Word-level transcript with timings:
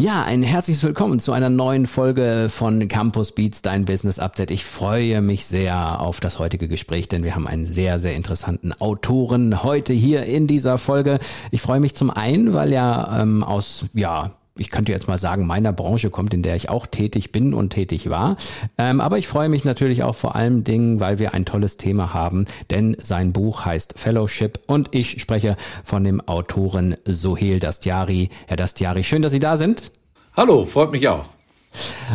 Ja, 0.00 0.22
ein 0.22 0.42
herzliches 0.42 0.82
Willkommen 0.82 1.20
zu 1.20 1.32
einer 1.32 1.50
neuen 1.50 1.84
Folge 1.84 2.46
von 2.48 2.88
Campus 2.88 3.32
Beats, 3.32 3.60
dein 3.60 3.84
Business 3.84 4.18
Update. 4.18 4.50
Ich 4.50 4.64
freue 4.64 5.20
mich 5.20 5.44
sehr 5.44 6.00
auf 6.00 6.20
das 6.20 6.38
heutige 6.38 6.68
Gespräch, 6.68 7.08
denn 7.08 7.22
wir 7.22 7.34
haben 7.34 7.46
einen 7.46 7.66
sehr, 7.66 8.00
sehr 8.00 8.14
interessanten 8.14 8.72
Autoren 8.80 9.62
heute 9.62 9.92
hier 9.92 10.24
in 10.24 10.46
dieser 10.46 10.78
Folge. 10.78 11.18
Ich 11.50 11.60
freue 11.60 11.80
mich 11.80 11.94
zum 11.94 12.08
einen, 12.08 12.54
weil 12.54 12.72
er 12.72 13.14
ähm, 13.20 13.44
aus, 13.44 13.84
ja, 13.92 14.30
ich 14.60 14.70
könnte 14.70 14.92
jetzt 14.92 15.08
mal 15.08 15.16
sagen, 15.16 15.46
meiner 15.46 15.72
Branche 15.72 16.10
kommt, 16.10 16.34
in 16.34 16.42
der 16.42 16.54
ich 16.54 16.68
auch 16.68 16.86
tätig 16.86 17.32
bin 17.32 17.54
und 17.54 17.70
tätig 17.70 18.10
war. 18.10 18.36
Ähm, 18.76 19.00
aber 19.00 19.16
ich 19.16 19.26
freue 19.26 19.48
mich 19.48 19.64
natürlich 19.64 20.02
auch 20.02 20.14
vor 20.14 20.36
allem 20.36 20.64
Dingen, 20.64 21.00
weil 21.00 21.18
wir 21.18 21.32
ein 21.32 21.46
tolles 21.46 21.78
Thema 21.78 22.12
haben, 22.12 22.44
denn 22.68 22.94
sein 23.00 23.32
Buch 23.32 23.64
heißt 23.64 23.98
Fellowship 23.98 24.60
und 24.66 24.94
ich 24.94 25.20
spreche 25.20 25.56
von 25.82 26.04
dem 26.04 26.20
Autoren 26.20 26.94
Sohel 27.06 27.58
Dastiari. 27.58 28.28
Herr 28.48 28.58
Dastiari, 28.58 29.02
schön, 29.02 29.22
dass 29.22 29.32
Sie 29.32 29.40
da 29.40 29.56
sind. 29.56 29.90
Hallo, 30.36 30.66
freut 30.66 30.92
mich 30.92 31.08
auch. 31.08 31.24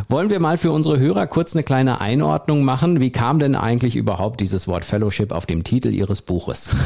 Wollen 0.07 0.29
wir 0.29 0.39
mal 0.39 0.57
für 0.57 0.71
unsere 0.71 0.99
Hörer 0.99 1.25
kurz 1.25 1.55
eine 1.55 1.63
kleine 1.63 1.99
Einordnung 1.99 2.63
machen? 2.63 3.01
Wie 3.01 3.11
kam 3.11 3.39
denn 3.39 3.55
eigentlich 3.55 3.95
überhaupt 3.95 4.39
dieses 4.39 4.67
Wort 4.67 4.85
Fellowship 4.85 5.31
auf 5.31 5.47
dem 5.47 5.63
Titel 5.63 5.89
Ihres 5.89 6.21
Buches? 6.21 6.75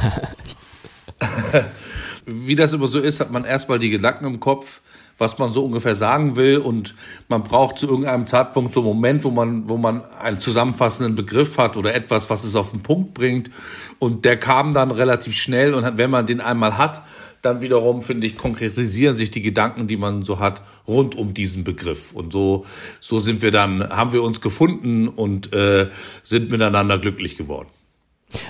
Wie 2.26 2.56
das 2.56 2.74
immer 2.74 2.88
so 2.88 3.00
ist, 3.00 3.20
hat 3.20 3.32
man 3.32 3.44
erstmal 3.44 3.80
die 3.80 3.90
Gedanken 3.90 4.26
im 4.26 4.40
Kopf, 4.40 4.82
was 5.20 5.38
man 5.38 5.52
so 5.52 5.64
ungefähr 5.64 5.96
sagen 5.96 6.36
will 6.36 6.58
und 6.58 6.96
man 7.28 7.44
braucht 7.44 7.78
zu 7.78 7.88
irgendeinem 7.88 8.26
Zeitpunkt 8.26 8.74
so 8.74 8.80
einen 8.80 8.88
Moment, 8.88 9.24
wo 9.24 9.32
man, 9.32 9.70
wo 9.70 9.78
man 9.78 10.04
einen 10.20 10.40
zusammenfassenden 10.40 11.16
Begriff 11.16 11.58
hat 11.58 11.78
oder 11.78 11.94
etwas, 11.94 12.30
was 12.30 12.44
es 12.44 12.56
auf 12.56 12.72
den 12.72 12.82
Punkt 12.82 13.14
bringt 13.14 13.52
und 14.00 14.26
der 14.26 14.38
kam 14.38 14.74
dann 14.74 14.92
relativ 14.92 15.36
schnell 15.36 15.74
und 15.74 15.98
wenn 15.98 16.10
man 16.10 16.26
den 16.26 16.42
einmal 16.42 16.78
hat, 16.78 17.04
dann 17.42 17.62
wiederum, 17.62 18.02
finde 18.02 18.28
ich, 18.28 18.38
konkretisieren 18.38 19.16
sich 19.16 19.32
die 19.32 19.42
Gedanken, 19.42 19.88
die 19.88 19.98
man 19.98 20.24
so 20.24 20.40
hat, 20.40 20.62
rund 20.88 21.16
um 21.16 21.34
diesen 21.34 21.64
Begriff. 21.64 22.12
Und 22.12 22.34
so, 22.34 22.66
so 23.00 23.20
sind 23.20 23.42
wir 23.42 23.52
dann, 23.52 23.88
haben 23.90 24.12
wir 24.12 24.24
uns 24.24 24.42
gefunden 24.42 25.08
und 25.08 25.54
äh, 25.54 25.90
sind 26.22 26.50
miteinander 26.50 26.98
glücklich 26.98 27.38
geworden. 27.38 27.70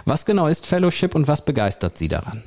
Was 0.06 0.26
genau 0.26 0.48
ist 0.48 0.66
Fellowship 0.66 1.16
und 1.16 1.28
was 1.28 1.45
begeistert 1.45 1.98
Sie 1.98 2.08
daran? 2.08 2.44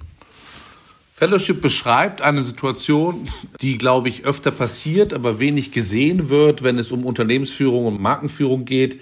Fellowship 1.22 1.60
beschreibt 1.60 2.20
eine 2.20 2.42
Situation, 2.42 3.28
die, 3.60 3.78
glaube 3.78 4.08
ich, 4.08 4.24
öfter 4.24 4.50
passiert, 4.50 5.14
aber 5.14 5.38
wenig 5.38 5.70
gesehen 5.70 6.30
wird, 6.30 6.64
wenn 6.64 6.80
es 6.80 6.90
um 6.90 7.06
Unternehmensführung 7.06 7.86
und 7.86 8.00
Markenführung 8.00 8.64
geht, 8.64 9.00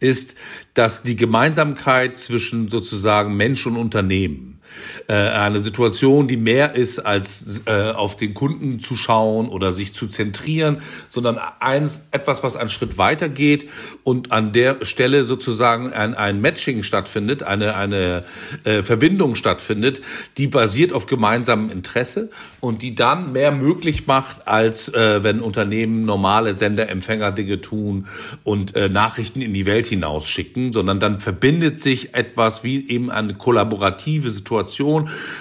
ist, 0.00 0.34
dass 0.72 1.02
die 1.02 1.14
Gemeinsamkeit 1.14 2.16
zwischen 2.16 2.70
sozusagen 2.70 3.36
Mensch 3.36 3.66
und 3.66 3.76
Unternehmen 3.76 4.57
äh, 5.06 5.14
eine 5.14 5.60
Situation, 5.60 6.28
die 6.28 6.36
mehr 6.36 6.74
ist 6.74 6.98
als 6.98 7.62
äh, 7.66 7.90
auf 7.90 8.16
den 8.16 8.34
Kunden 8.34 8.80
zu 8.80 8.96
schauen 8.96 9.48
oder 9.48 9.72
sich 9.72 9.94
zu 9.94 10.06
zentrieren, 10.06 10.82
sondern 11.08 11.38
eins, 11.60 12.00
etwas, 12.10 12.42
was 12.42 12.56
einen 12.56 12.68
Schritt 12.68 12.98
weiter 12.98 13.28
geht 13.28 13.68
und 14.04 14.32
an 14.32 14.52
der 14.52 14.84
Stelle 14.84 15.24
sozusagen 15.24 15.92
ein, 15.92 16.14
ein 16.14 16.40
Matching 16.40 16.82
stattfindet, 16.82 17.42
eine, 17.42 17.76
eine 17.76 18.24
äh, 18.64 18.82
Verbindung 18.82 19.34
stattfindet, 19.34 20.00
die 20.36 20.46
basiert 20.46 20.92
auf 20.92 21.06
gemeinsamem 21.06 21.70
Interesse 21.70 22.30
und 22.60 22.82
die 22.82 22.94
dann 22.94 23.32
mehr 23.32 23.52
möglich 23.52 24.06
macht, 24.06 24.48
als 24.48 24.88
äh, 24.92 25.22
wenn 25.22 25.40
Unternehmen 25.40 26.04
normale 26.04 26.54
Sender-Empfänger-Dinge 26.54 27.60
tun 27.60 28.06
und 28.44 28.74
äh, 28.74 28.88
Nachrichten 28.88 29.40
in 29.40 29.54
die 29.54 29.66
Welt 29.66 29.86
hinausschicken, 29.86 30.72
sondern 30.72 31.00
dann 31.00 31.20
verbindet 31.20 31.78
sich 31.78 32.14
etwas 32.14 32.64
wie 32.64 32.88
eben 32.88 33.10
eine 33.10 33.34
kollaborative 33.34 34.30
Situation, 34.30 34.57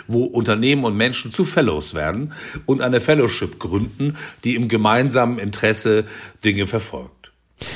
wo 0.07 0.23
Unternehmen 0.23 0.83
und 0.83 0.95
Menschen 0.95 1.31
zu 1.31 1.45
Fellows 1.45 1.94
werden 1.94 2.33
und 2.66 2.81
eine 2.81 3.00
Fellowship 3.00 3.59
gründen, 3.59 4.17
die 4.44 4.55
im 4.55 4.67
gemeinsamen 4.67 5.39
Interesse 5.39 6.05
Dinge 6.44 6.67
verfolgt. 6.67 7.16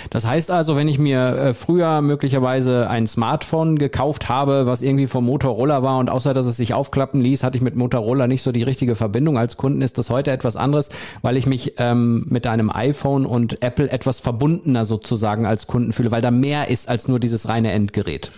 Das 0.09 0.25
heißt 0.25 0.51
also, 0.51 0.75
wenn 0.75 0.87
ich 0.87 0.99
mir 0.99 1.19
äh, 1.19 1.53
früher 1.53 2.01
möglicherweise 2.01 2.89
ein 2.89 3.07
Smartphone 3.07 3.79
gekauft 3.79 4.29
habe, 4.29 4.67
was 4.67 4.81
irgendwie 4.81 5.07
vom 5.07 5.25
Motorola 5.25 5.81
war 5.83 5.97
und 5.97 6.09
außer 6.09 6.33
dass 6.33 6.45
es 6.45 6.57
sich 6.57 6.73
aufklappen 6.73 7.21
ließ, 7.21 7.43
hatte 7.43 7.57
ich 7.57 7.63
mit 7.63 7.75
Motorola 7.75 8.27
nicht 8.27 8.43
so 8.43 8.51
die 8.51 8.63
richtige 8.63 8.95
Verbindung. 8.95 9.37
Als 9.37 9.57
Kunden 9.57 9.81
ist 9.81 9.97
das 9.97 10.09
heute 10.09 10.31
etwas 10.31 10.55
anderes, 10.55 10.89
weil 11.21 11.37
ich 11.37 11.45
mich 11.45 11.73
ähm, 11.77 12.25
mit 12.29 12.45
einem 12.45 12.69
iPhone 12.69 13.25
und 13.25 13.63
Apple 13.63 13.89
etwas 13.89 14.19
verbundener 14.19 14.85
sozusagen 14.85 15.45
als 15.45 15.67
Kunden 15.67 15.93
fühle, 15.93 16.11
weil 16.11 16.21
da 16.21 16.31
mehr 16.31 16.69
ist 16.69 16.87
als 16.87 17.07
nur 17.07 17.19
dieses 17.19 17.47
reine 17.47 17.71
Endgerät. 17.71 18.31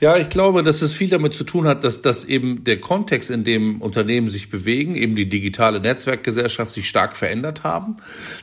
Ja, 0.00 0.16
ich 0.16 0.28
glaube, 0.28 0.62
dass 0.62 0.82
es 0.82 0.92
viel 0.92 1.08
damit 1.08 1.34
zu 1.34 1.44
tun 1.44 1.68
hat, 1.68 1.84
dass, 1.84 2.02
dass 2.02 2.24
eben 2.24 2.64
der 2.64 2.80
Kontext, 2.80 3.30
in 3.30 3.44
dem 3.44 3.80
Unternehmen 3.80 4.28
sich 4.28 4.50
bewegen, 4.50 4.94
eben 4.94 5.14
die 5.14 5.28
digitale 5.28 5.80
Netzwerkgesellschaft 5.80 6.70
sich 6.70 6.88
stark 6.88 7.16
verändert 7.16 7.62
haben. 7.62 7.96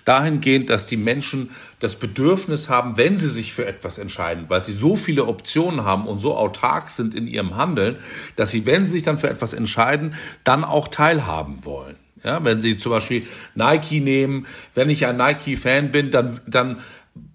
Dahingehend, 0.05 0.69
dass 0.69 0.87
die 0.87 0.97
Menschen 0.97 1.49
das 1.79 1.95
Bedürfnis 1.95 2.44
haben, 2.69 2.97
wenn 2.97 3.17
sie 3.17 3.29
sich 3.29 3.53
für 3.53 3.65
etwas 3.65 3.97
entscheiden, 3.97 4.45
weil 4.47 4.63
sie 4.63 4.73
so 4.73 4.95
viele 4.95 5.25
Optionen 5.25 5.83
haben 5.83 6.07
und 6.07 6.19
so 6.19 6.35
autark 6.35 6.89
sind 6.89 7.15
in 7.15 7.27
ihrem 7.27 7.55
Handeln, 7.55 7.97
dass 8.35 8.51
sie, 8.51 8.65
wenn 8.65 8.85
sie 8.85 8.93
sich 8.93 9.03
dann 9.03 9.17
für 9.17 9.29
etwas 9.29 9.53
entscheiden, 9.53 10.15
dann 10.43 10.63
auch 10.63 10.87
teilhaben 10.87 11.65
wollen. 11.65 11.95
Ja, 12.23 12.43
wenn 12.43 12.59
Sie 12.59 12.75
zum 12.75 12.91
Beispiel 12.91 13.21
Nike 13.53 13.99
nehmen, 13.99 14.47
wenn 14.73 14.89
ich 14.89 15.05
ein 15.05 15.15
Nike-Fan 15.15 15.91
bin, 15.91 16.09
dann, 16.09 16.39
dann 16.47 16.79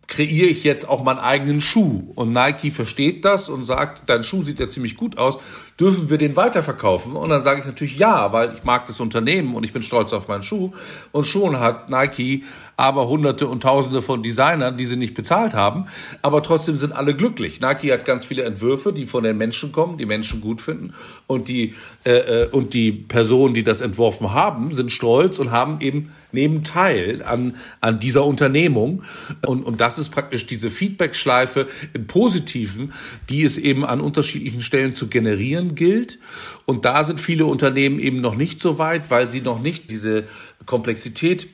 kreiere 0.09 0.49
ich 0.49 0.65
jetzt 0.65 0.87
auch 0.89 1.05
meinen 1.05 1.21
eigenen 1.21 1.61
Schuh. 1.61 2.11
Und 2.17 2.33
Nike 2.33 2.73
versteht 2.73 3.25
das 3.25 3.49
und 3.49 3.63
sagt, 3.63 4.03
dein 4.11 4.25
Schuh 4.25 4.43
sieht 4.43 4.59
ja 4.59 4.69
ziemlich 4.69 4.97
gut 4.97 5.17
aus, 5.17 5.39
dürfen 5.81 6.11
wir 6.11 6.19
den 6.19 6.37
weiterverkaufen? 6.37 7.15
Und 7.15 7.31
dann 7.31 7.43
sage 7.43 7.61
ich 7.61 7.67
natürlich 7.67 7.97
ja, 7.97 8.33
weil 8.33 8.53
ich 8.53 8.65
mag 8.65 8.87
das 8.87 9.01
Unternehmen 9.01 9.55
und 9.55 9.65
ich 9.65 9.73
bin 9.73 9.83
stolz 9.83 10.13
auf 10.13 10.29
meinen 10.29 10.43
Schuh. 10.43 10.73
Und 11.11 11.25
schon 11.25 11.59
hat 11.59 11.89
Nike 11.89 12.45
aber 12.81 13.09
hunderte 13.09 13.47
und 13.47 13.63
tausende 13.63 14.01
von 14.01 14.23
Designern, 14.23 14.79
die 14.79 14.87
sie 14.87 14.97
nicht 14.97 15.13
bezahlt 15.13 15.53
haben. 15.53 15.85
Aber 16.23 16.43
trotzdem 16.43 16.79
sind 16.79 16.93
alle 16.93 17.15
glücklich. 17.15 17.61
Nike 17.61 17.93
hat 17.93 18.07
ganz 18.07 18.25
viele 18.25 18.45
Entwürfe, 18.45 18.95
die 18.95 19.05
von 19.05 19.23
den 19.23 19.37
Menschen 19.37 19.71
kommen, 19.71 19.99
die 19.99 20.07
Menschen 20.07 20.41
gut 20.41 20.63
finden. 20.63 20.95
Und 21.27 21.49
die, 21.49 21.75
äh, 22.05 22.45
äh, 22.45 22.47
und 22.49 22.73
die 22.73 22.93
Personen, 22.93 23.53
die 23.53 23.65
das 23.65 23.83
entworfen 23.83 24.33
haben, 24.33 24.73
sind 24.73 24.93
stolz 24.93 25.39
und 25.39 25.51
haben 25.51 25.81
eben 25.81 26.11
nehmen 26.33 26.65
teil 26.65 27.23
an, 27.23 27.57
an 27.83 28.01
dieser 28.01 28.25
Unternehmung. 28.25 29.03
Und, 29.47 29.63
und 29.63 29.81
das 29.81 29.99
ist 29.99 30.09
praktisch 30.11 30.47
diese 30.47 30.71
Feedback-Schleife 30.71 31.69
im 31.93 32.07
Positiven, 32.07 32.95
die 33.29 33.45
es 33.45 33.59
eben 33.59 33.85
an 33.85 34.01
unterschiedlichen 34.01 34.63
Stellen 34.63 34.95
zu 34.95 35.09
generieren 35.09 35.70
gilt. 35.75 36.19
Und 36.67 36.85
da 36.85 37.05
sind 37.05 37.21
viele 37.21 37.47
Unternehmen 37.47 37.99
eben 37.99 38.21
noch 38.21 38.35
nicht 38.35 38.61
so 38.61 38.79
weit, 38.79 39.11
weil 39.11 39.31
sie 39.31 39.41
noch 39.41 39.61
nicht 39.61 39.91
diese 39.91 40.25
Komplexität 40.67 41.49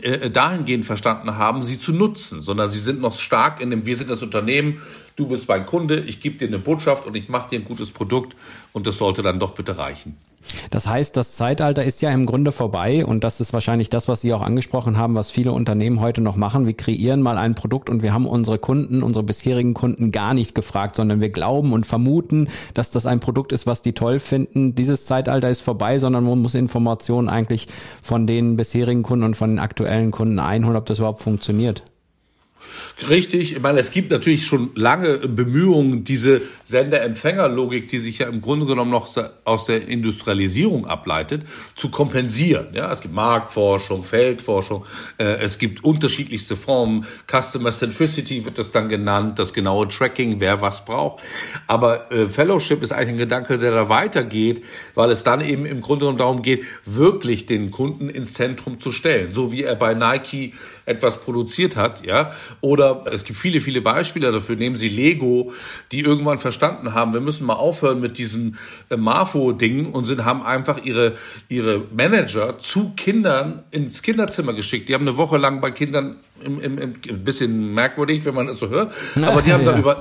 äh, 0.00 0.30
dahingehend 0.30 0.84
verstanden 0.84 1.36
haben, 1.36 1.62
sie 1.62 1.78
zu 1.78 1.92
nutzen, 1.92 2.40
sondern 2.40 2.70
sie 2.70 2.78
sind 2.78 3.00
noch 3.00 3.18
stark 3.18 3.60
in 3.60 3.70
dem, 3.70 3.84
wir 3.84 3.96
sind 3.96 4.10
das 4.10 4.22
Unternehmen, 4.22 4.80
du 5.16 5.26
bist 5.26 5.48
mein 5.48 5.66
Kunde, 5.66 6.00
ich 6.00 6.20
gebe 6.20 6.38
dir 6.38 6.48
eine 6.48 6.58
Botschaft 6.58 7.06
und 7.06 7.14
ich 7.14 7.28
mache 7.28 7.50
dir 7.50 7.58
ein 7.58 7.64
gutes 7.64 7.90
Produkt 7.90 8.34
und 8.72 8.86
das 8.86 8.96
sollte 8.96 9.22
dann 9.22 9.38
doch 9.38 9.52
bitte 9.52 9.76
reichen. 9.76 10.16
Das 10.70 10.86
heißt, 10.86 11.16
das 11.16 11.32
Zeitalter 11.36 11.84
ist 11.84 12.02
ja 12.02 12.10
im 12.10 12.26
Grunde 12.26 12.52
vorbei 12.52 13.04
und 13.04 13.24
das 13.24 13.40
ist 13.40 13.52
wahrscheinlich 13.52 13.90
das, 13.90 14.08
was 14.08 14.20
Sie 14.20 14.32
auch 14.32 14.42
angesprochen 14.42 14.98
haben, 14.98 15.14
was 15.14 15.30
viele 15.30 15.52
Unternehmen 15.52 16.00
heute 16.00 16.20
noch 16.20 16.36
machen. 16.36 16.66
Wir 16.66 16.74
kreieren 16.74 17.22
mal 17.22 17.38
ein 17.38 17.54
Produkt 17.54 17.90
und 17.90 18.02
wir 18.02 18.12
haben 18.12 18.26
unsere 18.26 18.58
Kunden, 18.58 19.02
unsere 19.02 19.24
bisherigen 19.24 19.74
Kunden 19.74 20.12
gar 20.12 20.34
nicht 20.34 20.54
gefragt, 20.54 20.96
sondern 20.96 21.20
wir 21.20 21.30
glauben 21.30 21.72
und 21.72 21.86
vermuten, 21.86 22.48
dass 22.74 22.90
das 22.90 23.06
ein 23.06 23.20
Produkt 23.20 23.52
ist, 23.52 23.66
was 23.66 23.82
die 23.82 23.92
toll 23.92 24.18
finden. 24.18 24.74
Dieses 24.74 25.04
Zeitalter 25.04 25.50
ist 25.50 25.60
vorbei, 25.60 25.98
sondern 25.98 26.24
man 26.24 26.40
muss 26.40 26.54
Informationen 26.54 27.28
eigentlich 27.28 27.68
von 28.02 28.26
den 28.26 28.56
bisherigen 28.56 29.02
Kunden 29.02 29.24
und 29.24 29.36
von 29.36 29.50
den 29.50 29.58
aktuellen 29.58 30.10
Kunden 30.10 30.38
einholen, 30.38 30.76
ob 30.76 30.86
das 30.86 30.98
überhaupt 30.98 31.22
funktioniert. 31.22 31.82
Richtig, 33.08 33.52
ich 33.52 33.60
meine, 33.60 33.80
es 33.80 33.90
gibt 33.90 34.12
natürlich 34.12 34.46
schon 34.46 34.70
lange 34.74 35.18
Bemühungen, 35.18 36.04
diese 36.04 36.40
Sender-Empfänger-Logik, 36.62 37.88
die 37.88 37.98
sich 37.98 38.18
ja 38.18 38.28
im 38.28 38.40
Grunde 38.40 38.66
genommen 38.66 38.90
noch 38.90 39.08
aus 39.44 39.64
der 39.64 39.88
Industrialisierung 39.88 40.86
ableitet, 40.86 41.42
zu 41.74 41.90
kompensieren. 41.90 42.68
Ja, 42.74 42.92
es 42.92 43.00
gibt 43.00 43.14
Marktforschung, 43.14 44.04
Feldforschung, 44.04 44.84
äh, 45.18 45.24
es 45.24 45.58
gibt 45.58 45.82
unterschiedlichste 45.84 46.54
Formen. 46.54 47.04
Customer 47.26 47.72
Centricity 47.72 48.44
wird 48.44 48.58
das 48.58 48.70
dann 48.70 48.88
genannt, 48.88 49.38
das 49.38 49.52
genaue 49.52 49.88
Tracking, 49.88 50.38
wer 50.38 50.62
was 50.62 50.84
braucht. 50.84 51.22
Aber 51.66 52.12
äh, 52.12 52.28
Fellowship 52.28 52.82
ist 52.82 52.92
eigentlich 52.92 53.10
ein 53.10 53.16
Gedanke, 53.16 53.58
der 53.58 53.72
da 53.72 53.88
weitergeht, 53.88 54.62
weil 54.94 55.10
es 55.10 55.24
dann 55.24 55.40
eben 55.40 55.66
im 55.66 55.80
Grunde 55.80 56.04
genommen 56.04 56.18
darum 56.18 56.42
geht, 56.42 56.64
wirklich 56.84 57.46
den 57.46 57.70
Kunden 57.70 58.08
ins 58.08 58.34
Zentrum 58.34 58.78
zu 58.78 58.92
stellen. 58.92 59.32
So 59.32 59.50
wie 59.50 59.64
er 59.64 59.74
bei 59.74 59.94
Nike 59.94 60.52
etwas 60.84 61.20
produziert 61.20 61.76
hat, 61.76 62.04
ja, 62.04 62.32
Oder 62.60 63.04
es 63.12 63.24
gibt 63.24 63.38
viele, 63.38 63.60
viele 63.60 63.80
Beispiele 63.80 64.32
dafür. 64.32 64.56
Nehmen 64.56 64.76
Sie 64.76 64.88
Lego, 64.88 65.52
die 65.90 66.00
irgendwann 66.00 66.38
verstanden 66.38 66.94
haben, 66.94 67.12
wir 67.12 67.20
müssen 67.20 67.46
mal 67.46 67.54
aufhören 67.54 68.00
mit 68.00 68.18
diesem 68.18 68.56
äh, 68.90 68.96
Marfo-Ding 68.96 69.92
und 69.92 70.04
sind, 70.04 70.24
haben 70.24 70.42
einfach 70.42 70.84
ihre, 70.84 71.16
ihre 71.48 71.84
Manager 71.92 72.58
zu 72.58 72.92
Kindern 72.96 73.62
ins 73.70 74.02
Kinderzimmer 74.02 74.52
geschickt. 74.52 74.88
Die 74.88 74.94
haben 74.94 75.06
eine 75.06 75.16
Woche 75.16 75.38
lang 75.38 75.60
bei 75.60 75.70
Kindern 75.70 76.16
im, 76.44 76.60
im, 76.60 76.78
im, 76.78 76.94
ein 77.08 77.24
bisschen 77.24 77.74
merkwürdig, 77.74 78.24
wenn 78.24 78.34
man 78.34 78.46
das 78.46 78.58
so 78.58 78.68
hört. 78.68 78.92
Aber 79.22 79.42
die 79.42 79.52
haben 79.52 79.64
ja. 79.64 79.72
da 79.72 79.78
über, 79.78 80.00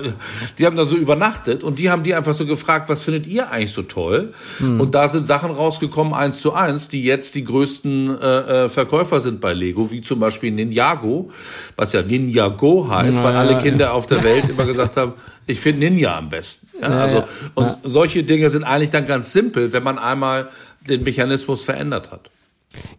die 0.57 0.65
haben 0.65 0.75
da 0.75 0.85
so 0.85 0.95
übernachtet 0.95 1.63
und 1.63 1.79
die 1.79 1.89
haben 1.89 2.03
die 2.03 2.13
einfach 2.15 2.33
so 2.33 2.45
gefragt, 2.45 2.89
was 2.89 3.03
findet 3.03 3.27
ihr 3.27 3.51
eigentlich 3.51 3.73
so 3.73 3.81
toll? 3.83 4.33
Mhm. 4.59 4.81
Und 4.81 4.95
da 4.95 5.07
sind 5.07 5.27
Sachen 5.27 5.51
rausgekommen, 5.51 6.13
eins 6.13 6.41
zu 6.41 6.53
eins, 6.53 6.88
die 6.88 7.03
jetzt 7.03 7.35
die 7.35 7.43
größten 7.43 8.19
äh, 8.19 8.65
äh, 8.65 8.69
Verkäufer 8.69 9.21
sind 9.21 9.41
bei 9.41 9.53
Lego, 9.53 9.91
wie 9.91 10.01
zum 10.01 10.19
Beispiel 10.19 10.51
Ninjago, 10.51 11.31
was 11.75 11.93
ja 11.93 12.01
Ninjago 12.01 12.89
heißt, 12.89 13.17
Na, 13.17 13.23
weil 13.23 13.35
alle 13.35 13.57
Kinder 13.59 13.85
ja. 13.85 13.91
auf 13.91 14.07
der 14.07 14.23
Welt 14.23 14.49
immer 14.49 14.65
gesagt 14.65 14.97
haben, 14.97 15.13
ich 15.47 15.59
finde 15.59 15.89
Ninja 15.89 16.17
am 16.17 16.29
besten. 16.29 16.67
Ja, 16.81 16.88
also, 16.88 17.23
und 17.55 17.77
solche 17.83 18.23
Dinge 18.23 18.49
sind 18.49 18.63
eigentlich 18.63 18.89
dann 18.89 19.05
ganz 19.05 19.33
simpel, 19.33 19.71
wenn 19.73 19.83
man 19.83 19.99
einmal 19.99 20.49
den 20.88 21.03
Mechanismus 21.03 21.63
verändert 21.63 22.11
hat. 22.11 22.29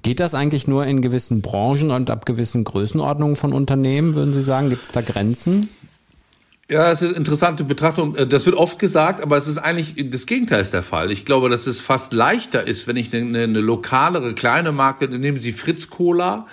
Geht 0.02 0.20
das 0.20 0.34
eigentlich 0.34 0.66
nur 0.66 0.86
in 0.86 1.00
gewissen 1.00 1.40
Branchen 1.40 1.90
und 1.90 2.10
ab 2.10 2.26
gewissen 2.26 2.64
Größenordnungen 2.64 3.36
von 3.36 3.52
Unternehmen, 3.52 4.14
würden 4.14 4.34
Sie 4.34 4.42
sagen? 4.42 4.70
Gibt 4.70 4.82
es 4.82 4.90
da 4.90 5.00
Grenzen? 5.00 5.68
Ja, 6.72 6.88
das 6.88 7.02
ist 7.02 7.08
eine 7.08 7.18
interessante 7.18 7.64
Betrachtung. 7.64 8.16
Äh, 8.16 8.26
das 8.26 8.46
wird 8.46 8.56
oft 8.56 8.78
gesagt, 8.78 9.22
aber 9.22 9.36
es 9.36 9.46
ist 9.46 9.58
eigentlich 9.58 9.94
das 10.10 10.24
Gegenteil 10.24 10.62
ist 10.62 10.72
der 10.72 10.82
Fall. 10.82 11.10
Ich 11.10 11.26
glaube, 11.26 11.50
dass 11.50 11.66
es 11.66 11.80
fast 11.80 12.14
leichter 12.14 12.66
ist, 12.66 12.88
wenn 12.88 12.96
ich 12.96 13.14
eine, 13.14 13.42
eine 13.42 13.60
lokalere, 13.60 14.32
kleine 14.32 14.72
Marke, 14.72 15.06
nehmen 15.06 15.38
Sie 15.38 15.52
Fritz 15.52 15.90
Cola, 15.90 16.46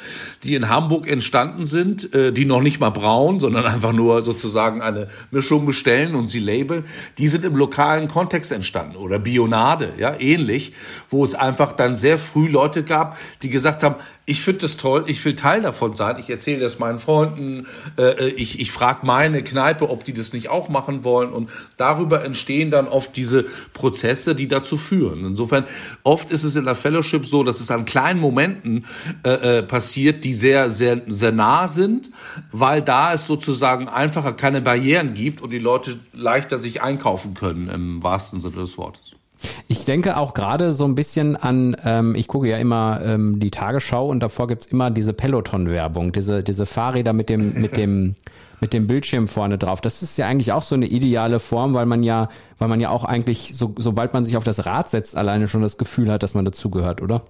die 0.43 0.55
in 0.55 0.67
Hamburg 0.67 1.07
entstanden 1.07 1.65
sind, 1.65 2.13
äh, 2.13 2.33
die 2.33 2.43
noch 2.43 2.61
nicht 2.61 2.81
mal 2.81 2.89
braun, 2.89 3.39
sondern 3.39 3.65
einfach 3.73 3.93
nur 3.93 4.25
sozusagen 4.25 4.81
eine 4.81 5.07
Mischung 5.31 5.65
bestellen 5.65 6.15
und 6.15 6.27
sie 6.27 6.41
labeln. 6.41 6.83
Die 7.17 7.29
sind 7.29 7.45
im 7.45 7.55
lokalen 7.55 8.09
Kontext 8.09 8.51
entstanden. 8.51 8.97
Oder 8.97 9.19
Bionade, 9.19 9.93
ja, 9.97 10.19
ähnlich, 10.19 10.73
wo 11.07 11.23
es 11.23 11.33
einfach 11.33 11.71
dann 11.71 11.95
sehr 11.95 12.17
früh 12.17 12.49
Leute 12.49 12.83
gab, 12.83 13.17
die 13.41 13.49
gesagt 13.49 13.83
haben, 13.83 13.95
ich 14.29 14.41
finde 14.41 14.61
das 14.61 14.77
toll, 14.77 15.05
ich 15.07 15.25
will 15.25 15.35
Teil 15.35 15.63
davon 15.63 15.95
sein, 15.95 16.17
ich 16.19 16.29
erzähle 16.29 16.59
das 16.59 16.77
meinen 16.77 16.99
Freunden, 16.99 17.65
äh, 17.97 18.27
äh 18.27 18.29
ich, 18.29 18.59
ich 18.59 18.71
frage 18.71 19.05
meine 19.05 19.43
Kneipe, 19.43 19.89
ob 19.89 20.05
die 20.05 20.13
das 20.13 20.33
nicht 20.33 20.49
auch 20.49 20.69
machen 20.69 21.03
wollen 21.03 21.31
und 21.31 21.49
darüber 21.77 22.23
entstehen 22.23 22.69
dann 22.69 22.87
oft 22.87 23.17
diese 23.17 23.45
Prozesse, 23.73 24.35
die 24.35 24.47
dazu 24.47 24.77
führen. 24.77 25.25
Insofern, 25.25 25.63
oft 26.03 26.29
ist 26.29 26.43
es 26.43 26.55
in 26.55 26.65
der 26.65 26.75
Fellowship 26.75 27.25
so, 27.25 27.43
dass 27.43 27.59
es 27.59 27.71
an 27.71 27.85
kleinen 27.85 28.19
Momenten 28.19 28.85
äh, 29.23 29.59
äh, 29.59 29.63
passiert, 29.63 30.23
die 30.23 30.35
sehr, 30.35 30.69
sehr, 30.69 31.01
sehr 31.07 31.31
nah 31.31 31.67
sind, 31.67 32.11
weil 32.51 32.83
da 32.83 33.13
es 33.13 33.25
sozusagen 33.25 33.89
einfacher 33.89 34.33
keine 34.33 34.61
Barrieren 34.61 35.15
gibt 35.15 35.41
und 35.41 35.49
die 35.49 35.59
Leute 35.59 35.99
leichter 36.13 36.59
sich 36.59 36.83
einkaufen 36.83 37.33
können, 37.33 37.67
im 37.67 38.03
wahrsten 38.03 38.39
Sinne 38.39 38.57
des 38.57 38.77
Wortes. 38.77 39.18
Ich 39.67 39.85
denke 39.85 40.17
auch 40.17 40.33
gerade 40.33 40.73
so 40.73 40.85
ein 40.85 40.95
bisschen 40.95 41.35
an, 41.35 41.75
ähm, 41.83 42.15
ich 42.15 42.27
gucke 42.27 42.47
ja 42.47 42.57
immer 42.57 43.01
ähm, 43.03 43.39
die 43.39 43.51
Tagesschau 43.51 44.07
und 44.07 44.19
davor 44.21 44.47
gibt's 44.47 44.67
immer 44.67 44.91
diese 44.91 45.13
Peloton-Werbung, 45.13 46.11
diese, 46.11 46.43
diese 46.43 46.65
Fahrräder 46.65 47.13
mit 47.13 47.29
dem, 47.29 47.53
mit 47.53 47.77
dem, 47.77 48.15
mit 48.61 48.73
dem 48.73 48.87
Bildschirm 48.87 49.27
vorne 49.27 49.57
drauf. 49.57 49.81
Das 49.81 50.01
ist 50.01 50.17
ja 50.17 50.27
eigentlich 50.27 50.51
auch 50.51 50.63
so 50.63 50.75
eine 50.75 50.87
ideale 50.87 51.39
Form, 51.39 51.73
weil 51.73 51.85
man 51.85 52.03
ja, 52.03 52.29
weil 52.57 52.67
man 52.67 52.79
ja 52.79 52.89
auch 52.89 53.05
eigentlich, 53.05 53.53
so, 53.55 53.73
sobald 53.77 54.13
man 54.13 54.25
sich 54.25 54.37
auf 54.37 54.43
das 54.43 54.65
Rad 54.65 54.89
setzt, 54.89 55.15
alleine 55.15 55.47
schon 55.47 55.61
das 55.61 55.77
Gefühl 55.77 56.11
hat, 56.11 56.23
dass 56.23 56.33
man 56.33 56.45
dazugehört, 56.45 57.01
oder? 57.01 57.23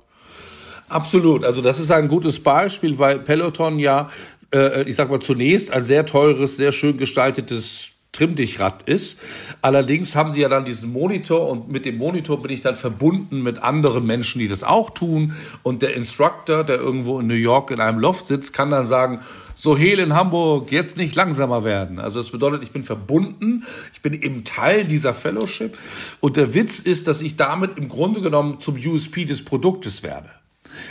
Absolut. 0.89 1.45
Also 1.45 1.61
das 1.61 1.79
ist 1.79 1.91
ein 1.91 2.07
gutes 2.07 2.41
Beispiel, 2.41 2.97
weil 2.97 3.19
Peloton 3.19 3.77
ja, 3.77 4.09
äh, 4.53 4.83
ich 4.83 4.95
sag 4.95 5.09
mal, 5.09 5.19
zunächst 5.19 5.71
ein 5.71 5.83
sehr 5.83 6.05
teures, 6.05 6.57
sehr 6.57 6.71
schön 6.71 6.97
gestaltetes 6.97 7.91
Trimmdichrad 8.11 8.83
ist. 8.83 9.19
Allerdings 9.61 10.15
haben 10.15 10.33
sie 10.33 10.41
ja 10.41 10.49
dann 10.49 10.65
diesen 10.65 10.91
Monitor 10.91 11.47
und 11.49 11.69
mit 11.69 11.85
dem 11.85 11.97
Monitor 11.97 12.41
bin 12.41 12.51
ich 12.51 12.59
dann 12.59 12.75
verbunden 12.75 13.43
mit 13.43 13.61
anderen 13.61 14.05
Menschen, 14.05 14.39
die 14.39 14.47
das 14.47 14.63
auch 14.63 14.89
tun. 14.89 15.33
Und 15.63 15.81
der 15.81 15.95
Instructor, 15.95 16.63
der 16.63 16.77
irgendwo 16.77 17.19
in 17.19 17.27
New 17.27 17.35
York 17.35 17.71
in 17.71 17.79
einem 17.79 17.99
Loft 17.99 18.25
sitzt, 18.25 18.53
kann 18.53 18.71
dann 18.71 18.87
sagen, 18.87 19.21
so 19.55 19.77
Hehl 19.77 19.99
in 19.99 20.15
Hamburg, 20.15 20.71
jetzt 20.71 20.97
nicht 20.97 21.15
langsamer 21.15 21.63
werden. 21.63 21.99
Also 21.99 22.21
das 22.21 22.31
bedeutet, 22.31 22.63
ich 22.63 22.71
bin 22.71 22.83
verbunden, 22.83 23.65
ich 23.93 24.01
bin 24.01 24.13
eben 24.13 24.43
Teil 24.43 24.85
dieser 24.85 25.13
Fellowship. 25.13 25.77
Und 26.19 26.37
der 26.37 26.53
Witz 26.53 26.79
ist, 26.79 27.07
dass 27.07 27.21
ich 27.21 27.35
damit 27.35 27.77
im 27.77 27.89
Grunde 27.89 28.21
genommen 28.21 28.59
zum 28.59 28.75
USP 28.75 29.25
des 29.25 29.43
Produktes 29.43 30.01
werde. 30.01 30.29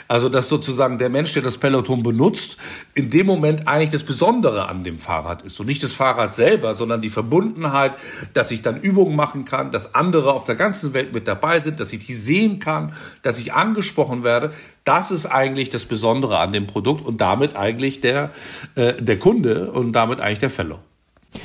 Also, 0.08 0.29
dass 0.29 0.49
sozusagen 0.49 0.99
der 0.99 1.08
Mensch, 1.08 1.32
der 1.32 1.43
das 1.43 1.58
Peloton 1.58 2.02
benutzt, 2.02 2.58
in 2.94 3.11
dem 3.11 3.26
Moment 3.26 3.69
eigentlich 3.69 3.90
das 3.90 4.02
Besondere 4.02 4.69
an 4.69 4.85
dem 4.85 4.99
Fahrrad 4.99 5.43
ist. 5.43 5.58
Und 5.61 5.67
nicht 5.67 5.82
das 5.82 5.93
Fahrrad 5.93 6.35
selber, 6.35 6.75
sondern 6.75 7.00
die 7.00 7.08
Verbundenheit, 7.08 7.93
dass 8.32 8.50
ich 8.50 8.62
dann 8.62 8.81
Übungen 8.81 9.17
machen 9.17 9.44
kann, 9.44 9.70
dass 9.73 9.94
andere 9.94 10.32
auf 10.32 10.44
der 10.44 10.55
ganzen 10.55 10.94
Welt 10.94 11.12
mit 11.12 11.29
dabei 11.29 11.61
sind, 11.61 11.81
dass 11.81 11.93
ich 11.93 12.06
die 12.06 12.14
sehen 12.14 12.58
kann, 12.58 12.94
dass 13.23 13.38
ich 13.38 13.52
angesprochen 13.52 14.25
werde. 14.25 14.52
Das 14.85 15.11
ist 15.11 15.26
eigentlich 15.26 15.70
das 15.70 15.85
Besondere 15.85 16.38
an 16.38 16.52
dem 16.52 16.67
Produkt 16.67 17.05
und 17.06 17.20
damit 17.20 17.56
eigentlich 17.56 18.00
der, 18.00 18.31
äh, 18.75 18.94
der 19.02 19.19
Kunde 19.19 19.70
und 19.70 19.93
damit 19.93 20.20
eigentlich 20.20 20.38
der 20.38 20.50
Fellow. 20.50 20.81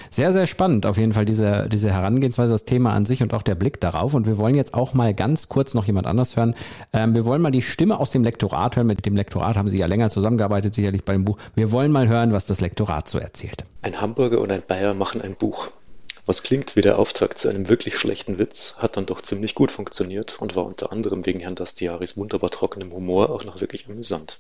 Sehr, 0.10 0.32
sehr 0.32 0.48
spannend 0.48 0.86
auf 0.86 0.98
jeden 0.98 1.14
Fall 1.14 1.26
diese, 1.26 1.68
diese 1.70 1.92
Herangehensweise, 1.92 2.52
das 2.52 2.64
Thema 2.64 2.94
an 2.94 3.06
sich 3.06 3.22
und 3.22 3.34
auch 3.34 3.42
der 3.42 3.56
Blick 3.56 3.82
darauf. 3.82 4.14
Und 4.14 4.28
wir 4.28 4.38
wollen 4.38 4.56
jetzt 4.56 4.74
auch 4.74 4.94
mal 4.94 5.14
ganz 5.14 5.50
kurz 5.50 5.74
noch 5.74 5.86
jemand 5.86 6.08
anders 6.08 6.38
hören. 6.38 6.56
Ähm, 6.94 7.14
wir 7.16 7.26
wollen 7.26 7.42
mal 7.42 7.52
die 7.52 7.62
Stimme 7.62 8.00
aus 8.00 8.12
dem 8.12 8.24
Lektorat 8.24 8.76
hören. 8.76 8.88
Mit 8.88 9.06
dem 9.06 9.16
Lektorat 9.16 9.58
haben 9.58 9.70
Sie 9.70 9.78
ja 9.78 9.88
länger 9.88 10.10
zusammengearbeitet, 10.10 10.74
sicherlich 10.74 11.04
bei 11.04 11.14
dem 11.14 11.26
Buch. 11.26 11.38
Wir 11.56 11.72
wollen 11.72 11.92
mal 11.92 12.08
hören, 12.08 12.32
was 12.34 12.46
das 12.46 12.62
Lektorat 12.62 13.10
so 13.10 13.20
erzählt. 13.20 13.66
Ein 13.82 14.00
Hamburger 14.00 14.40
und 14.40 14.52
ein 14.52 14.64
Bayer 14.66 14.94
machen 14.94 15.22
ein 15.22 15.36
Buch. 15.36 15.70
Was 16.26 16.42
klingt 16.42 16.78
wie 16.78 16.82
der 16.82 17.00
Auftakt 17.00 17.38
zu 17.38 17.50
einem 17.50 17.68
wirklich 17.68 17.98
schlechten 17.98 18.38
Witz, 18.38 18.78
hat 18.78 18.96
dann 18.96 19.06
doch 19.06 19.22
ziemlich 19.22 19.56
gut 19.56 19.72
funktioniert 19.72 20.40
und 20.40 20.56
war 20.56 20.66
unter 20.66 20.94
anderem 20.94 21.26
wegen 21.26 21.42
Herrn 21.42 21.56
Dastiaris 21.56 22.16
wunderbar 22.16 22.50
trockenem 22.50 22.94
Humor 22.94 23.30
auch 23.30 23.44
noch 23.44 23.60
wirklich 23.60 23.90
amüsant. 23.90 24.40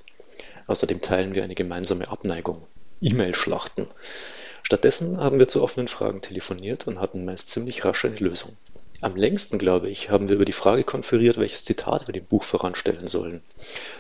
Außerdem 0.68 1.02
teilen 1.02 1.36
wir 1.36 1.44
eine 1.44 1.56
gemeinsame 1.56 2.08
Abneigung. 2.08 2.62
E-Mail-Schlachten. 3.02 3.88
Stattdessen 4.64 5.18
haben 5.18 5.40
wir 5.40 5.48
zu 5.48 5.62
offenen 5.62 5.88
Fragen 5.88 6.22
telefoniert 6.22 6.88
und 6.88 7.00
hatten 7.00 7.26
meist 7.26 7.50
ziemlich 7.50 7.86
rasch 7.86 8.06
eine 8.06 8.16
Lösung. 8.16 8.58
Am 9.02 9.18
längsten, 9.18 9.58
glaube 9.58 9.90
ich, 9.90 10.10
haben 10.10 10.30
wir 10.30 10.38
über 10.38 10.46
die 10.46 10.54
Frage 10.54 10.86
konferiert, 10.86 11.38
welches 11.38 11.64
Zitat 11.64 12.08
wir 12.08 12.14
dem 12.14 12.24
Buch 12.24 12.44
voranstellen 12.44 13.08
sollen. 13.08 13.42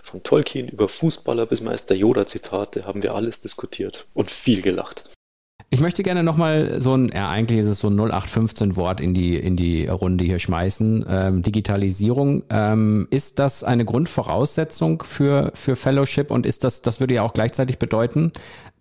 Von 0.01 0.23
Tolkien 0.23 0.69
über 0.69 0.87
Fußballer 0.87 1.45
bis 1.45 1.59
Meister 1.61 1.93
Yoda-Zitate 1.93 2.85
haben 2.85 3.03
wir 3.03 3.13
alles 3.13 3.41
diskutiert 3.41 4.07
und 4.13 4.31
viel 4.31 4.61
gelacht. 4.61 5.11
Ich 5.69 5.81
möchte 5.81 6.03
gerne 6.03 6.23
nochmal 6.23 6.79
so 6.79 6.95
ein, 6.95 7.11
ja, 7.13 7.29
eigentlich 7.29 7.59
ist 7.59 7.67
es 7.67 7.79
so 7.79 7.89
ein 7.89 7.99
0815 7.99 8.75
Wort 8.75 9.01
in 9.01 9.13
die, 9.13 9.35
in 9.35 9.57
die 9.57 9.87
Runde 9.87 10.23
hier 10.23 10.39
schmeißen. 10.39 11.03
Ähm, 11.09 11.41
Digitalisierung. 11.41 12.43
Ähm, 12.49 13.07
ist 13.09 13.39
das 13.39 13.63
eine 13.63 13.83
Grundvoraussetzung 13.83 15.03
für, 15.03 15.51
für 15.55 15.75
Fellowship 15.75 16.31
und 16.31 16.45
ist 16.45 16.63
das, 16.63 16.81
das 16.81 16.99
würde 16.99 17.15
ja 17.15 17.23
auch 17.23 17.33
gleichzeitig 17.33 17.79
bedeuten, 17.79 18.31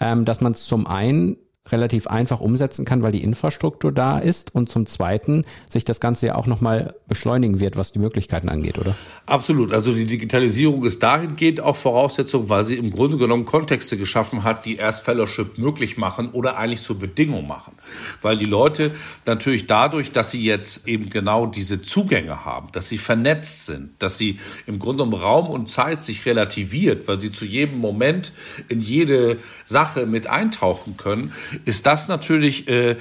ähm, 0.00 0.25
dass 0.25 0.40
man 0.40 0.54
zum 0.54 0.87
einen 0.87 1.38
relativ 1.71 2.09
einfach 2.09 2.40
umsetzen 2.40 2.85
kann, 2.85 3.02
weil 3.02 3.12
die 3.12 3.23
Infrastruktur 3.23 3.92
da 3.92 4.19
ist 4.19 4.52
und 4.54 4.69
zum 4.69 4.85
Zweiten 4.87 5.45
sich 5.69 5.85
das 5.85 6.00
Ganze 6.00 6.26
ja 6.26 6.35
auch 6.35 6.47
nochmal 6.47 6.95
beschleunigen 7.07 7.61
wird, 7.61 7.76
was 7.76 7.92
die 7.92 8.00
Möglichkeiten 8.00 8.49
angeht, 8.49 8.78
oder? 8.78 8.97
Absolut. 9.26 9.73
Also 9.73 9.95
die 9.95 10.07
Digitalisierung 10.07 10.85
ist 10.85 11.02
dahingehend 11.02 11.61
auch 11.61 11.76
Voraussetzung, 11.76 12.49
weil 12.49 12.64
sie 12.64 12.76
im 12.76 12.90
Grunde 12.90 13.16
genommen 13.16 13.45
Kontexte 13.45 13.97
geschaffen 13.97 14.42
hat, 14.42 14.64
die 14.64 14.76
erst 14.76 15.04
Fellowship 15.04 15.57
möglich 15.57 15.97
machen 15.97 16.31
oder 16.31 16.57
eigentlich 16.57 16.83
zur 16.83 16.99
Bedingung 16.99 17.47
machen. 17.47 17.75
Weil 18.23 18.37
die 18.37 18.47
Leute 18.47 18.90
natürlich 19.25 19.69
dadurch, 19.69 20.11
dass 20.11 20.33
sie 20.33 20.42
jetzt 20.42 20.88
eben 20.88 21.11
genau 21.11 21.47
diese 21.47 21.81
Zugänge 21.81 22.45
haben, 22.45 22.69
dass 22.73 22.88
sie 22.88 22.99
vernetzt 22.99 23.66
sind, 23.66 23.90
dass 24.00 24.19
sie 24.19 24.40
im 24.66 24.81
Grunde 24.81 25.04
genommen 25.04 25.23
Raum 25.23 25.49
und 25.49 25.69
Zeit 25.69 26.02
sich 26.02 26.26
relativiert, 26.26 27.07
weil 27.07 27.21
sie 27.21 27.31
zu 27.31 27.45
jedem 27.45 27.78
Moment 27.78 28.33
in 28.69 28.81
jede 28.81 29.38
Sache 29.64 30.07
mit 30.07 30.26
eintauchen 30.26 30.97
können, 30.97 31.33
ist 31.64 31.87
das 31.87 32.09
natürlich, 32.09 32.68
äh, 32.68 32.97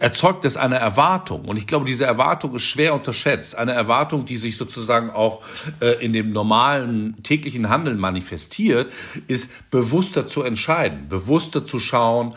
erzeugt 0.00 0.44
das 0.44 0.56
eine 0.56 0.76
Erwartung. 0.76 1.46
Und 1.46 1.56
ich 1.56 1.66
glaube, 1.66 1.86
diese 1.86 2.04
Erwartung 2.04 2.54
ist 2.54 2.64
schwer 2.64 2.94
unterschätzt. 2.94 3.56
Eine 3.56 3.72
Erwartung, 3.72 4.24
die 4.24 4.36
sich 4.36 4.56
sozusagen 4.56 5.10
auch 5.10 5.42
äh, 5.80 6.04
in 6.04 6.12
dem 6.12 6.32
normalen 6.32 7.22
täglichen 7.22 7.68
Handeln 7.68 7.98
manifestiert, 7.98 8.92
ist 9.26 9.70
bewusster 9.70 10.26
zu 10.26 10.42
entscheiden, 10.42 11.08
bewusster 11.08 11.64
zu 11.64 11.80
schauen, 11.80 12.34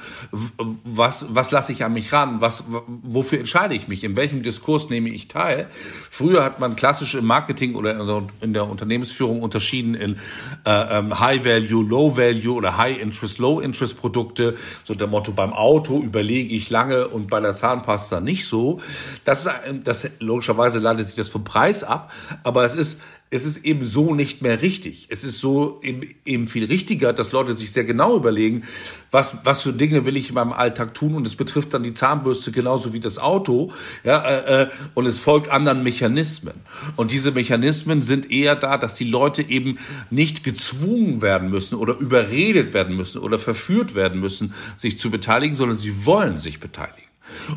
was, 0.62 1.28
was 1.30 1.52
lasse 1.52 1.72
ich 1.72 1.84
an 1.84 1.94
mich 1.94 2.14
ran, 2.14 2.42
was, 2.42 2.66
wofür 3.04 3.40
entscheide 3.40 3.76
ich 3.76 3.88
mich, 3.88 4.04
in 4.04 4.16
welchem 4.16 4.44
Diskurs 4.44 4.90
nehme 4.90 5.10
ich 5.10 5.28
teil. 5.28 5.68
Früher 6.10 6.44
hat 6.44 6.60
man 6.60 6.76
klassisch 6.76 7.16
im 7.16 7.26
Marketing 7.26 7.76
oder 7.76 8.28
in 8.42 8.54
der 8.54 8.70
Unternehmensführung 8.70 9.42
unterschieden 9.42 9.96
in 9.96 10.18
äh, 10.66 11.00
ähm, 11.00 11.20
High 11.20 11.46
Value, 11.46 11.84
Low 11.84 12.18
Value 12.18 12.54
oder 12.54 12.78
High 12.78 13.00
Interest, 13.00 13.40
Low 13.40 13.60
Interest 13.60 13.98
Produkte, 13.98 14.56
so 14.84 14.94
der 14.94 15.08
Motto 15.08 15.32
beim 15.32 15.54
Auto 15.58 16.02
überlege 16.02 16.56
ich 16.56 16.70
lange 16.70 17.08
und 17.08 17.30
bei 17.30 17.40
der 17.40 17.56
Zahnpasta 17.56 18.22
nicht 18.22 18.48
so. 18.48 18.80
Das 19.26 19.46
ist, 19.46 19.54
das 19.84 20.10
logischerweise 20.20 20.80
leitet 20.80 21.08
sich 21.08 21.16
das 21.16 21.30
vom 21.30 21.44
Preis 21.44 21.84
ab, 21.84 22.12
aber 22.44 22.64
es 22.64 22.76
ist 22.76 23.02
es 23.30 23.46
ist 23.46 23.66
eben 23.66 23.84
so 23.84 24.16
nicht 24.16 24.42
mehr 24.42 24.62
richtig. 24.62 25.08
Es 25.10 25.24
ist 25.24 25.40
so 25.40 25.82
eben, 25.84 26.16
eben 26.26 26.48
viel 26.48 26.66
richtiger, 26.66 27.12
dass 27.12 27.34
Leute 27.34 27.54
sich 27.54 27.74
sehr 27.74 27.84
genau 27.84 28.16
überlegen, 28.16 28.64
was, 29.12 29.38
was 29.44 29.64
für 29.64 29.74
Dinge 29.74 30.06
will 30.06 30.16
ich 30.16 30.30
in 30.30 30.36
meinem 30.36 30.54
Alltag 30.54 30.94
tun 30.94 31.16
und 31.16 31.28
es 31.28 31.36
betrifft 31.36 31.74
dann 31.74 31.84
die 31.84 31.92
Zahnbürste 31.94 32.52
genauso 32.52 32.94
wie 32.94 33.02
das 33.02 33.20
Auto, 33.20 33.72
ja, 34.04 34.24
äh, 34.24 34.64
äh, 34.64 34.70
und 34.94 35.06
es 35.06 35.18
folgt 35.18 35.50
anderen 35.50 35.84
Mechanismen. 35.84 36.56
Und 36.96 37.12
diese 37.12 37.32
Mechanismen 37.32 38.02
sind 38.02 38.32
eher 38.32 38.56
da, 38.56 38.78
dass 38.78 38.96
die 38.96 39.10
Leute 39.10 39.42
eben 39.42 39.78
nicht 40.10 40.44
gezwungen 40.46 41.22
werden 41.22 41.50
müssen 41.50 41.76
oder 41.76 41.98
überredet 41.98 42.74
werden 42.74 42.96
müssen 42.96 43.20
oder 43.20 43.38
verführt 43.38 43.94
werden 43.94 44.22
müssen, 44.22 44.54
sich 44.78 45.00
zu 45.00 45.12
beteiligen, 45.12 45.56
sondern 45.56 45.78
sie 45.78 46.06
wollen 46.06 46.38
sich 46.38 46.60
beteiligen. 46.60 47.08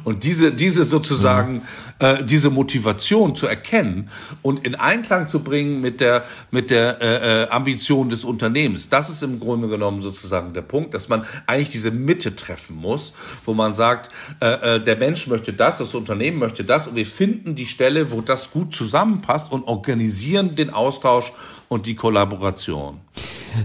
Und 0.05 0.25
diese, 0.25 0.53
diese 0.53 0.85
sozusagen, 0.85 1.55
mhm. 1.55 1.63
äh, 1.99 2.25
diese 2.25 2.51
Motivation 2.51 3.35
zu 3.35 3.47
erkennen 3.47 4.11
und 4.43 4.67
in 4.67 4.75
Einklang 4.75 5.29
zu 5.29 5.41
bringen 5.41 5.81
mit 5.81 6.01
der, 6.01 6.25
mit 6.51 6.71
der 6.71 7.01
äh, 7.01 7.43
äh, 7.45 7.49
Ambition 7.51 8.11
des 8.11 8.25
Unternehmens, 8.25 8.89
das 8.89 9.11
ist 9.11 9.23
im 9.23 9.41
Grunde 9.41 9.69
genommen 9.69 10.03
sozusagen 10.03 10.53
der 10.53 10.63
Punkt, 10.63 10.95
dass 10.95 11.09
man 11.09 11.25
eigentlich 11.47 11.71
diese 11.71 11.91
Mitte 11.91 12.37
treffen 12.37 12.77
muss, 12.77 13.13
wo 13.45 13.55
man 13.55 13.75
sagt, 13.75 14.11
äh, 14.41 14.77
äh, 14.77 14.81
der 14.81 14.97
Mensch 14.97 15.27
möchte 15.27 15.53
das, 15.53 15.79
das 15.79 15.95
Unternehmen 15.95 16.39
möchte 16.39 16.65
das 16.65 16.87
und 16.87 16.97
wir 16.97 17.07
finden 17.07 17.55
die 17.55 17.67
Stelle, 17.67 18.11
wo 18.13 18.21
das 18.21 18.51
gut 18.51 18.75
zusammenpasst 18.75 19.53
und 19.53 19.65
organisieren 19.65 20.57
den 20.57 20.71
Austausch 20.71 21.33
und 21.71 21.87
die 21.87 21.95
Kollaboration. 21.95 23.01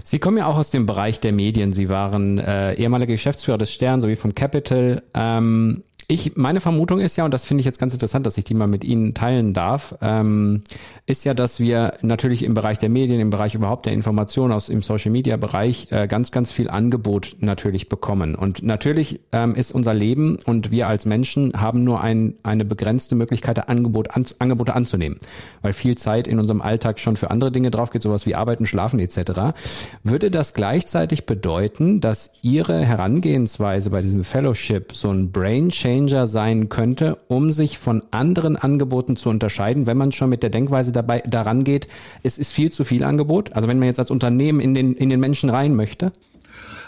Sie 0.04 0.20
kommen 0.20 0.38
ja 0.38 0.46
auch 0.46 0.56
aus 0.56 0.70
dem 0.70 0.86
Bereich 0.86 1.18
der 1.18 1.32
Medien. 1.32 1.72
Sie 1.72 1.88
waren 1.88 2.38
äh, 2.38 2.74
ehemaliger 2.74 3.12
Geschäftsführer 3.12 3.58
des 3.58 3.72
Stern 3.72 4.00
sowie 4.00 4.16
vom 4.16 4.34
Capital. 4.34 5.02
Ähm, 5.12 5.82
ich, 6.08 6.36
meine 6.36 6.60
Vermutung 6.60 7.00
ist 7.00 7.16
ja, 7.16 7.24
und 7.24 7.34
das 7.34 7.44
finde 7.44 7.62
ich 7.62 7.64
jetzt 7.64 7.80
ganz 7.80 7.92
interessant, 7.92 8.26
dass 8.26 8.38
ich 8.38 8.44
die 8.44 8.54
mal 8.54 8.68
mit 8.68 8.84
Ihnen 8.84 9.12
teilen 9.12 9.52
darf, 9.52 9.96
ähm, 10.00 10.62
ist 11.04 11.24
ja, 11.24 11.34
dass 11.34 11.58
wir 11.58 11.94
natürlich 12.00 12.44
im 12.44 12.54
Bereich 12.54 12.78
der 12.78 12.90
Medien, 12.90 13.18
im 13.18 13.30
Bereich 13.30 13.56
überhaupt 13.56 13.86
der 13.86 13.92
Information 13.92 14.52
aus 14.52 14.68
im 14.68 14.82
Social 14.82 15.10
Media 15.10 15.36
Bereich 15.36 15.88
äh, 15.90 16.06
ganz, 16.06 16.30
ganz 16.30 16.52
viel 16.52 16.70
Angebot 16.70 17.36
natürlich 17.40 17.88
bekommen. 17.88 18.36
Und 18.36 18.62
natürlich 18.62 19.18
ähm, 19.32 19.56
ist 19.56 19.72
unser 19.72 19.94
Leben 19.94 20.38
und 20.44 20.70
wir 20.70 20.86
als 20.86 21.06
Menschen 21.06 21.52
haben 21.60 21.82
nur 21.82 22.00
ein, 22.00 22.34
eine 22.44 22.64
begrenzte 22.64 23.16
Möglichkeit, 23.16 23.68
Angebot 23.68 24.12
an, 24.12 24.24
Angebote 24.38 24.74
anzunehmen, 24.74 25.18
weil 25.62 25.72
viel 25.72 25.96
Zeit 25.98 26.28
in 26.28 26.38
unserem 26.38 26.60
Alltag 26.60 27.00
schon 27.00 27.16
für 27.16 27.32
andere 27.32 27.50
Dinge 27.50 27.72
drauf 27.72 27.90
geht, 27.90 28.02
sowas 28.02 28.26
wie 28.26 28.36
Arbeiten, 28.36 28.66
Schlafen 28.66 29.00
etc. 29.00 29.56
Würde 30.04 30.30
das 30.30 30.54
gleichzeitig 30.54 31.26
bedeuten, 31.26 32.00
dass 32.00 32.30
Ihre 32.42 32.84
Herangehensweise 32.84 33.90
bei 33.90 34.02
diesem 34.02 34.22
Fellowship 34.22 34.92
so 34.94 35.10
ein 35.10 35.32
Brain 35.32 35.70
Change 35.70 35.95
Changer 35.96 36.28
sein 36.28 36.68
könnte, 36.68 37.18
um 37.28 37.52
sich 37.52 37.78
von 37.78 38.02
anderen 38.10 38.56
Angeboten 38.56 39.16
zu 39.16 39.30
unterscheiden, 39.30 39.86
wenn 39.86 39.96
man 39.96 40.12
schon 40.12 40.28
mit 40.28 40.42
der 40.42 40.50
Denkweise 40.50 40.92
dabei 40.92 41.22
daran 41.26 41.64
geht, 41.64 41.88
es 42.22 42.36
ist 42.38 42.52
viel 42.52 42.70
zu 42.70 42.84
viel 42.84 43.02
Angebot. 43.02 43.54
Also 43.54 43.66
wenn 43.68 43.78
man 43.78 43.88
jetzt 43.88 43.98
als 43.98 44.10
Unternehmen 44.10 44.60
in 44.60 44.74
den, 44.74 44.94
in 44.94 45.08
den 45.08 45.20
Menschen 45.20 45.48
rein 45.48 45.74
möchte. 45.74 46.12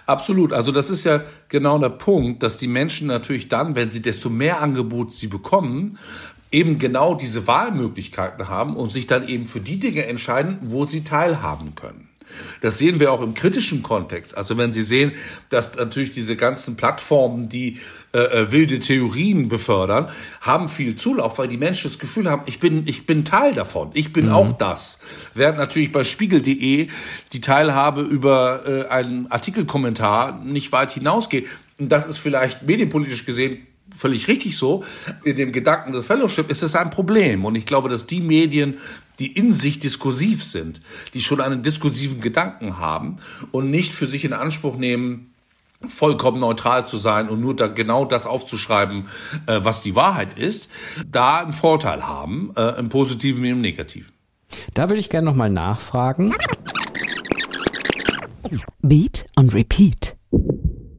Absolut. 0.06 0.52
Also 0.52 0.72
das 0.72 0.90
ist 0.90 1.04
ja 1.04 1.22
genau 1.48 1.78
der 1.78 1.90
Punkt, 1.90 2.42
dass 2.42 2.58
die 2.58 2.68
Menschen 2.68 3.08
natürlich 3.08 3.48
dann, 3.48 3.76
wenn 3.76 3.90
sie 3.90 4.02
desto 4.02 4.28
mehr 4.28 4.60
Angebot 4.60 5.12
sie 5.12 5.26
bekommen, 5.26 5.98
eben 6.50 6.78
genau 6.78 7.14
diese 7.14 7.46
Wahlmöglichkeiten 7.46 8.48
haben 8.48 8.76
und 8.76 8.92
sich 8.92 9.06
dann 9.06 9.26
eben 9.26 9.46
für 9.46 9.60
die 9.60 9.78
Dinge 9.78 10.06
entscheiden, 10.06 10.58
wo 10.62 10.86
sie 10.86 11.04
teilhaben 11.04 11.74
können. 11.74 12.07
Das 12.60 12.78
sehen 12.78 13.00
wir 13.00 13.12
auch 13.12 13.22
im 13.22 13.34
kritischen 13.34 13.82
Kontext. 13.82 14.36
Also 14.36 14.56
wenn 14.56 14.72
Sie 14.72 14.82
sehen, 14.82 15.12
dass 15.48 15.76
natürlich 15.76 16.10
diese 16.10 16.36
ganzen 16.36 16.76
Plattformen, 16.76 17.48
die 17.48 17.78
äh, 18.12 18.18
äh, 18.18 18.52
wilde 18.52 18.78
Theorien 18.78 19.48
befördern, 19.48 20.08
haben 20.40 20.68
viel 20.68 20.94
Zulauf, 20.96 21.38
weil 21.38 21.48
die 21.48 21.58
Menschen 21.58 21.90
das 21.90 21.98
Gefühl 21.98 22.30
haben, 22.30 22.42
ich 22.46 22.58
bin, 22.58 22.86
ich 22.86 23.06
bin 23.06 23.24
Teil 23.24 23.54
davon, 23.54 23.90
ich 23.94 24.12
bin 24.12 24.26
mhm. 24.26 24.32
auch 24.32 24.52
das. 24.56 24.98
Während 25.34 25.58
natürlich 25.58 25.92
bei 25.92 26.04
spiegel.de 26.04 26.88
die 27.32 27.40
Teilhabe 27.40 28.00
über 28.00 28.62
äh, 28.66 28.88
einen 28.88 29.30
Artikelkommentar 29.30 30.42
nicht 30.42 30.72
weit 30.72 30.92
hinausgeht. 30.92 31.46
Und 31.78 31.92
das 31.92 32.08
ist 32.08 32.18
vielleicht 32.18 32.62
medienpolitisch 32.62 33.24
gesehen 33.24 33.66
völlig 33.96 34.28
richtig 34.28 34.56
so. 34.56 34.84
In 35.24 35.36
dem 35.36 35.52
Gedanken 35.52 35.92
des 35.92 36.06
Fellowship 36.06 36.50
ist 36.50 36.62
es 36.62 36.74
ein 36.74 36.90
Problem. 36.90 37.44
Und 37.44 37.54
ich 37.54 37.66
glaube, 37.66 37.88
dass 37.88 38.06
die 38.06 38.20
Medien, 38.20 38.78
die 39.18 39.32
in 39.32 39.52
sich 39.52 39.78
diskursiv 39.78 40.44
sind, 40.44 40.80
die 41.14 41.20
schon 41.20 41.40
einen 41.40 41.62
diskursiven 41.62 42.20
Gedanken 42.20 42.78
haben 42.78 43.16
und 43.50 43.70
nicht 43.70 43.92
für 43.92 44.06
sich 44.06 44.24
in 44.24 44.32
Anspruch 44.32 44.76
nehmen, 44.76 45.34
vollkommen 45.86 46.40
neutral 46.40 46.84
zu 46.84 46.96
sein 46.96 47.28
und 47.28 47.40
nur 47.40 47.54
da 47.54 47.68
genau 47.68 48.04
das 48.04 48.26
aufzuschreiben, 48.26 49.06
äh, 49.46 49.60
was 49.62 49.82
die 49.82 49.94
Wahrheit 49.94 50.36
ist, 50.36 50.70
da 51.06 51.38
einen 51.38 51.52
Vorteil 51.52 52.06
haben, 52.06 52.52
äh, 52.56 52.78
im 52.78 52.88
Positiven 52.88 53.42
wie 53.42 53.50
im 53.50 53.60
Negativen. 53.60 54.12
Da 54.74 54.88
würde 54.88 54.98
ich 54.98 55.08
gerne 55.08 55.26
nochmal 55.26 55.50
nachfragen. 55.50 56.34
Beat 58.80 59.26
und 59.36 59.54
Repeat. 59.54 60.17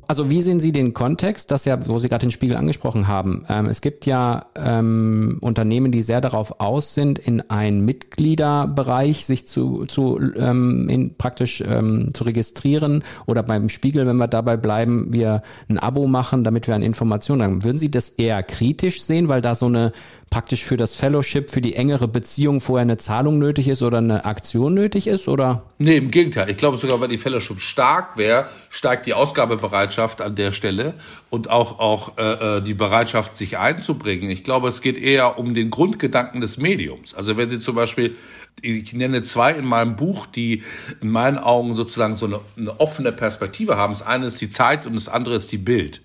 Also 0.10 0.32
wie 0.32 0.42
sehen 0.42 0.60
Sie 0.60 0.72
den 0.72 0.96
Kontext, 0.96 1.52
das 1.52 1.66
ja, 1.66 1.78
wo 1.88 2.00
Sie 2.00 2.10
gerade 2.10 2.26
den 2.26 2.32
Spiegel 2.32 2.58
angesprochen 2.58 3.08
haben? 3.08 3.46
Ähm, 3.48 3.68
es 3.68 3.80
gibt 3.80 4.08
ja 4.08 4.48
ähm, 4.56 5.38
Unternehmen, 5.40 5.92
die 5.92 6.02
sehr 6.02 6.20
darauf 6.20 6.60
aus 6.60 6.96
sind, 6.96 7.20
in 7.20 7.48
einen 7.52 7.86
Mitgliederbereich 7.86 9.28
sich 9.28 9.46
zu, 9.46 9.86
zu 9.86 10.20
ähm, 10.36 10.90
in, 10.90 11.16
praktisch 11.16 11.62
ähm, 11.62 12.10
zu 12.16 12.24
registrieren 12.24 13.04
oder 13.28 13.44
beim 13.44 13.70
Spiegel, 13.70 14.08
wenn 14.08 14.16
wir 14.16 14.28
dabei 14.28 14.58
bleiben, 14.58 15.14
wir 15.14 15.44
ein 15.70 15.78
Abo 15.78 16.08
machen, 16.08 16.44
damit 16.44 16.68
wir 16.68 16.74
an 16.74 16.82
Informationen 16.82 17.44
haben. 17.44 17.64
Würden 17.64 17.78
Sie 17.78 17.92
das 17.92 18.10
eher 18.10 18.42
kritisch 18.42 19.04
sehen, 19.04 19.30
weil 19.30 19.42
da 19.42 19.54
so 19.54 19.68
eine 19.68 19.92
praktisch 20.30 20.64
für 20.64 20.78
das 20.78 20.94
Fellowship, 20.94 21.50
für 21.50 21.62
die 21.62 21.76
engere 21.76 22.08
Beziehung 22.08 22.62
vorher 22.62 22.84
eine 22.84 22.98
Zahlung 22.98 23.40
nötig 23.40 23.68
ist 23.68 23.82
oder 23.82 23.98
eine 23.98 24.26
Aktion 24.26 24.74
nötig 24.74 25.08
ist, 25.08 25.28
oder? 25.28 25.64
Nee, 25.78 25.98
im 25.98 26.12
Gegenteil. 26.12 26.50
Ich 26.50 26.58
glaube 26.58 26.78
sogar, 26.78 27.02
wenn 27.02 27.10
die 27.10 27.18
Fellowship 27.18 27.60
stark 27.60 28.18
wäre, 28.18 28.48
steigt 28.70 29.06
die 29.06 29.14
Ausgabebereitschaft 29.14 29.99
an 30.00 30.36
der 30.36 30.52
Stelle 30.52 30.94
und 31.30 31.50
auch, 31.50 31.80
auch 31.80 32.18
äh, 32.18 32.58
äh, 32.58 32.62
die 32.62 32.74
Bereitschaft, 32.74 33.36
sich 33.36 33.58
einzubringen. 33.58 34.30
Ich 34.30 34.44
glaube, 34.44 34.68
es 34.68 34.82
geht 34.82 34.98
eher 34.98 35.38
um 35.38 35.54
den 35.54 35.70
Grundgedanken 35.70 36.42
des 36.42 36.58
Mediums. 36.58 37.14
Also 37.14 37.38
wenn 37.38 37.50
Sie 37.50 37.60
zum 37.60 37.76
Beispiel 37.76 38.16
ich 38.62 38.94
nenne 38.94 39.24
zwei 39.24 39.54
in 39.54 39.66
meinem 39.66 39.96
Buch, 39.96 40.26
die 40.26 40.64
in 41.02 41.10
meinen 41.10 41.38
Augen 41.38 41.76
sozusagen 41.76 42.16
so 42.16 42.26
eine, 42.26 42.40
eine, 42.58 42.80
offene 42.80 43.12
Perspektive 43.12 43.78
haben. 43.78 43.94
Das 43.94 44.02
eine 44.02 44.28
ist 44.28 44.42
die 44.42 44.50
Zeit 44.50 44.86
und 44.86 44.96
das 44.96 45.10
andere 45.10 45.36
ist 45.36 45.52
die 45.52 45.58
Bild. 45.58 46.02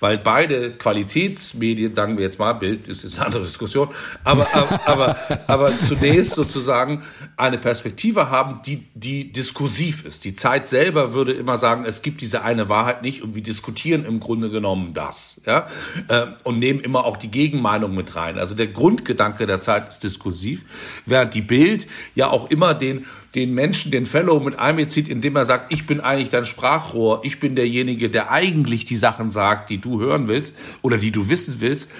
Weil 0.00 0.18
beide 0.18 0.72
Qualitätsmedien, 0.72 1.94
sagen 1.94 2.16
wir 2.16 2.24
jetzt 2.24 2.38
mal, 2.38 2.52
Bild 2.52 2.88
ist, 2.88 3.04
ist 3.04 3.16
eine 3.16 3.26
andere 3.26 3.44
Diskussion, 3.44 3.88
aber, 4.24 4.46
aber, 4.54 4.80
aber, 4.86 5.16
aber 5.46 5.72
zunächst 5.76 6.34
sozusagen 6.34 7.02
eine 7.36 7.58
Perspektive 7.58 8.30
haben, 8.30 8.60
die, 8.64 8.86
die 8.94 9.32
diskursiv 9.32 10.04
ist. 10.04 10.24
Die 10.24 10.34
Zeit 10.34 10.68
selber 10.68 11.14
würde 11.14 11.32
immer 11.32 11.58
sagen, 11.58 11.84
es 11.84 12.02
gibt 12.02 12.20
diese 12.20 12.42
eine 12.42 12.68
Wahrheit 12.68 13.02
nicht 13.02 13.22
und 13.22 13.34
wir 13.34 13.42
diskutieren 13.42 14.04
im 14.04 14.20
Grunde 14.20 14.50
genommen 14.50 14.94
das. 14.94 15.40
Ja? 15.46 15.66
Äh, 16.08 16.26
und 16.44 16.58
nehmen 16.58 16.80
immer 16.80 17.04
auch 17.04 17.16
die 17.16 17.30
Gegenmeinung 17.30 17.94
mit 17.94 18.14
rein. 18.16 18.38
Also 18.38 18.54
der 18.54 18.68
Grundgedanke 18.68 19.46
der 19.46 19.60
Zeit 19.60 19.88
ist 19.88 20.04
diskursiv, 20.04 20.64
während 21.06 21.34
die 21.34 21.42
Bild 21.42 21.87
ja 22.14 22.28
auch 22.28 22.50
immer 22.50 22.74
den, 22.74 23.06
den 23.34 23.54
Menschen, 23.54 23.90
den 23.90 24.06
Fellow 24.06 24.40
mit 24.40 24.58
einbezieht, 24.58 25.08
indem 25.08 25.36
er 25.36 25.46
sagt, 25.46 25.72
ich 25.72 25.86
bin 25.86 26.00
eigentlich 26.00 26.28
dein 26.28 26.44
Sprachrohr, 26.44 27.20
ich 27.24 27.40
bin 27.40 27.54
derjenige, 27.54 28.10
der 28.10 28.30
eigentlich 28.30 28.84
die 28.84 28.96
Sachen 28.96 29.30
sagt, 29.30 29.70
die 29.70 29.78
du 29.78 30.00
hören 30.00 30.28
willst 30.28 30.54
oder 30.82 30.96
die 30.96 31.10
du 31.10 31.28
wissen 31.28 31.56
willst. 31.60 31.90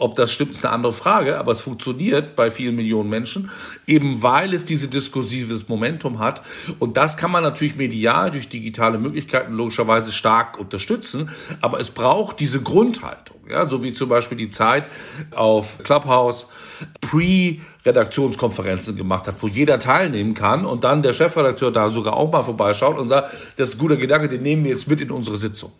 Ob 0.00 0.14
das 0.14 0.30
stimmt, 0.30 0.52
ist 0.52 0.64
eine 0.64 0.74
andere 0.74 0.92
Frage, 0.92 1.38
aber 1.38 1.50
es 1.50 1.60
funktioniert 1.60 2.36
bei 2.36 2.52
vielen 2.52 2.76
Millionen 2.76 3.10
Menschen, 3.10 3.50
eben 3.84 4.22
weil 4.22 4.54
es 4.54 4.64
diese 4.64 4.86
diskursives 4.86 5.68
Momentum 5.68 6.20
hat. 6.20 6.42
Und 6.78 6.96
das 6.96 7.16
kann 7.16 7.32
man 7.32 7.42
natürlich 7.42 7.74
medial 7.74 8.30
durch 8.30 8.48
digitale 8.48 8.98
Möglichkeiten 8.98 9.52
logischerweise 9.54 10.12
stark 10.12 10.56
unterstützen, 10.56 11.30
aber 11.60 11.80
es 11.80 11.90
braucht 11.90 12.38
diese 12.38 12.62
Grundhaltung, 12.62 13.38
ja, 13.50 13.68
so 13.68 13.82
wie 13.82 13.92
zum 13.92 14.08
Beispiel 14.08 14.38
die 14.38 14.50
Zeit 14.50 14.84
auf 15.34 15.78
Clubhouse 15.82 16.46
Pre-Redaktionskonferenzen 17.00 18.94
gemacht 18.96 19.26
hat, 19.26 19.34
wo 19.40 19.48
jeder 19.48 19.80
teilnehmen 19.80 20.34
kann 20.34 20.64
und 20.64 20.84
dann 20.84 21.02
der 21.02 21.12
Chefredakteur 21.12 21.72
da 21.72 21.90
sogar 21.90 22.14
auch 22.14 22.30
mal 22.30 22.42
vorbeischaut 22.42 22.98
und 22.98 23.08
sagt, 23.08 23.32
das 23.56 23.70
ist 23.70 23.74
ein 23.74 23.78
guter 23.78 23.96
Gedanke, 23.96 24.28
den 24.28 24.42
nehmen 24.42 24.62
wir 24.62 24.70
jetzt 24.70 24.86
mit 24.86 25.00
in 25.00 25.10
unsere 25.10 25.36
Sitzung. 25.36 25.72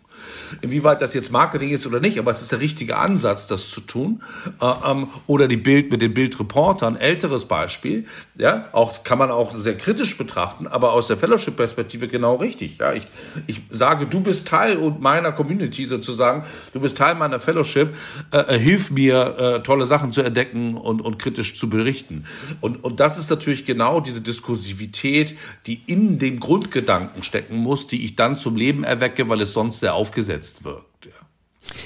Inwieweit 0.61 1.01
das 1.01 1.13
jetzt 1.13 1.31
Marketing 1.31 1.69
ist 1.69 1.85
oder 1.85 1.99
nicht, 1.99 2.19
aber 2.19 2.31
es 2.31 2.41
ist 2.41 2.51
der 2.51 2.59
richtige 2.59 2.97
Ansatz, 2.97 3.47
das 3.47 3.69
zu 3.69 3.81
tun. 3.81 4.23
Äh, 4.61 4.65
ähm, 4.89 5.07
oder 5.27 5.47
die 5.47 5.57
Bild 5.57 5.91
mit 5.91 6.01
den 6.01 6.13
Bildreportern, 6.13 6.95
älteres 6.95 7.45
Beispiel, 7.45 8.05
ja, 8.37 8.69
auch 8.71 9.03
kann 9.03 9.17
man 9.17 9.31
auch 9.31 9.55
sehr 9.55 9.77
kritisch 9.77 10.17
betrachten, 10.17 10.67
aber 10.67 10.93
aus 10.93 11.07
der 11.07 11.17
Fellowship-Perspektive 11.17 12.07
genau 12.07 12.35
richtig. 12.35 12.77
Ja, 12.79 12.93
ich, 12.93 13.03
ich 13.47 13.61
sage, 13.69 14.05
du 14.05 14.21
bist 14.21 14.47
Teil 14.47 14.77
meiner 14.99 15.31
Community 15.31 15.85
sozusagen, 15.85 16.43
du 16.73 16.79
bist 16.79 16.97
Teil 16.97 17.15
meiner 17.15 17.39
Fellowship, 17.39 17.95
äh, 18.31 18.55
äh 18.55 18.59
hilf 18.59 18.91
mir, 18.91 19.37
äh, 19.37 19.63
tolle 19.63 19.85
Sachen 19.85 20.11
zu 20.11 20.21
entdecken 20.21 20.75
und, 20.75 21.01
und 21.01 21.19
kritisch 21.19 21.55
zu 21.55 21.69
berichten. 21.69 22.25
Und, 22.61 22.83
und 22.83 22.99
das 22.99 23.17
ist 23.17 23.29
natürlich 23.29 23.65
genau 23.65 23.99
diese 23.99 24.21
Diskursivität, 24.21 25.35
die 25.65 25.81
in 25.85 26.19
dem 26.19 26.39
Grundgedanken 26.39 27.23
stecken 27.23 27.57
muss, 27.57 27.87
die 27.87 28.03
ich 28.03 28.15
dann 28.15 28.37
zum 28.37 28.55
Leben 28.55 28.83
erwecke, 28.83 29.27
weil 29.29 29.41
es 29.41 29.53
sonst 29.53 29.79
sehr 29.79 29.93
aufgesetzt 30.09 30.63
wirkt. 30.63 31.05
Ja. 31.05 31.11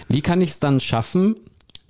Wie 0.08 0.22
kann 0.22 0.42
ich 0.42 0.52
es 0.52 0.60
dann 0.60 0.80
schaffen, 0.80 1.36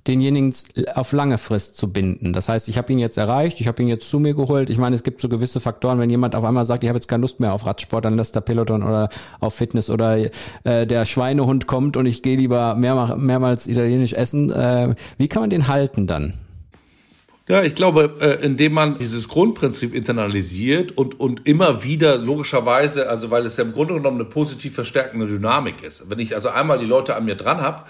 denjenigen 0.08 0.54
auf 0.96 1.14
lange 1.14 1.38
Frist 1.38 1.78
zu 1.78 1.92
binden. 1.92 2.34
Das 2.34 2.50
heißt, 2.50 2.68
ich 2.68 2.78
habe 2.78 2.92
ihn 2.92 3.00
jetzt 3.00 3.18
erreicht, 3.18 3.62
ich 3.62 3.68
habe 3.68 3.82
ihn 3.82 3.88
jetzt 3.88 4.10
zu 4.10 4.20
mir 4.20 4.34
geholt. 4.34 4.70
Ich 4.70 4.78
meine, 4.78 4.96
es 4.96 5.04
gibt 5.04 5.22
so 5.22 5.30
gewisse 5.30 5.62
Faktoren, 5.62 5.98
wenn 6.00 6.10
jemand 6.10 6.36
auf 6.36 6.44
einmal 6.44 6.66
sagt, 6.66 6.84
ich 6.84 6.90
habe 6.90 6.98
jetzt 6.98 7.08
keine 7.08 7.22
Lust 7.22 7.40
mehr 7.40 7.54
auf 7.54 7.66
Radsport, 7.66 8.04
dann 8.04 8.18
lässt 8.18 8.36
der 8.36 8.42
Peloton 8.42 8.84
oder 8.84 9.08
auf 9.40 9.54
Fitness 9.56 9.90
oder 9.90 10.18
äh, 10.18 10.86
der 10.86 11.06
Schweinehund 11.06 11.68
kommt 11.68 11.96
und 11.96 12.06
ich 12.06 12.22
gehe 12.22 12.36
lieber 12.36 12.76
mehr, 12.76 13.16
mehrmals 13.16 13.66
italienisch 13.66 14.12
essen. 14.12 14.52
Äh, 14.52 14.94
wie 15.18 15.30
kann 15.30 15.44
man 15.44 15.50
den 15.50 15.70
halten 15.70 16.06
dann? 16.06 16.34
Ja, 17.46 17.62
ich 17.62 17.76
glaube, 17.76 18.16
äh, 18.22 18.46
indem 18.46 18.72
man 18.72 19.00
dieses 19.00 19.28
Grundprinzip 19.28 19.94
internalisiert 19.94 20.98
und, 20.98 21.20
und 21.20 21.46
immer 21.46 21.84
wieder 21.84 22.18
logischerweise, 22.18 23.10
also 23.10 23.32
weil 23.32 23.46
es 23.46 23.58
ja 23.58 23.66
im 23.66 23.74
Grunde 23.74 23.96
genommen 23.96 24.22
eine 24.22 24.30
positiv 24.30 24.76
verstärkende 24.76 25.28
Dynamik 25.28 25.84
ist. 25.84 26.10
Wenn 26.10 26.20
ich 26.20 26.36
also 26.36 26.48
einmal 26.48 26.80
die 26.80 26.86
Leute 26.86 27.18
an 27.18 27.26
mir 27.26 27.36
dran 27.36 27.60
habe, 27.60 27.84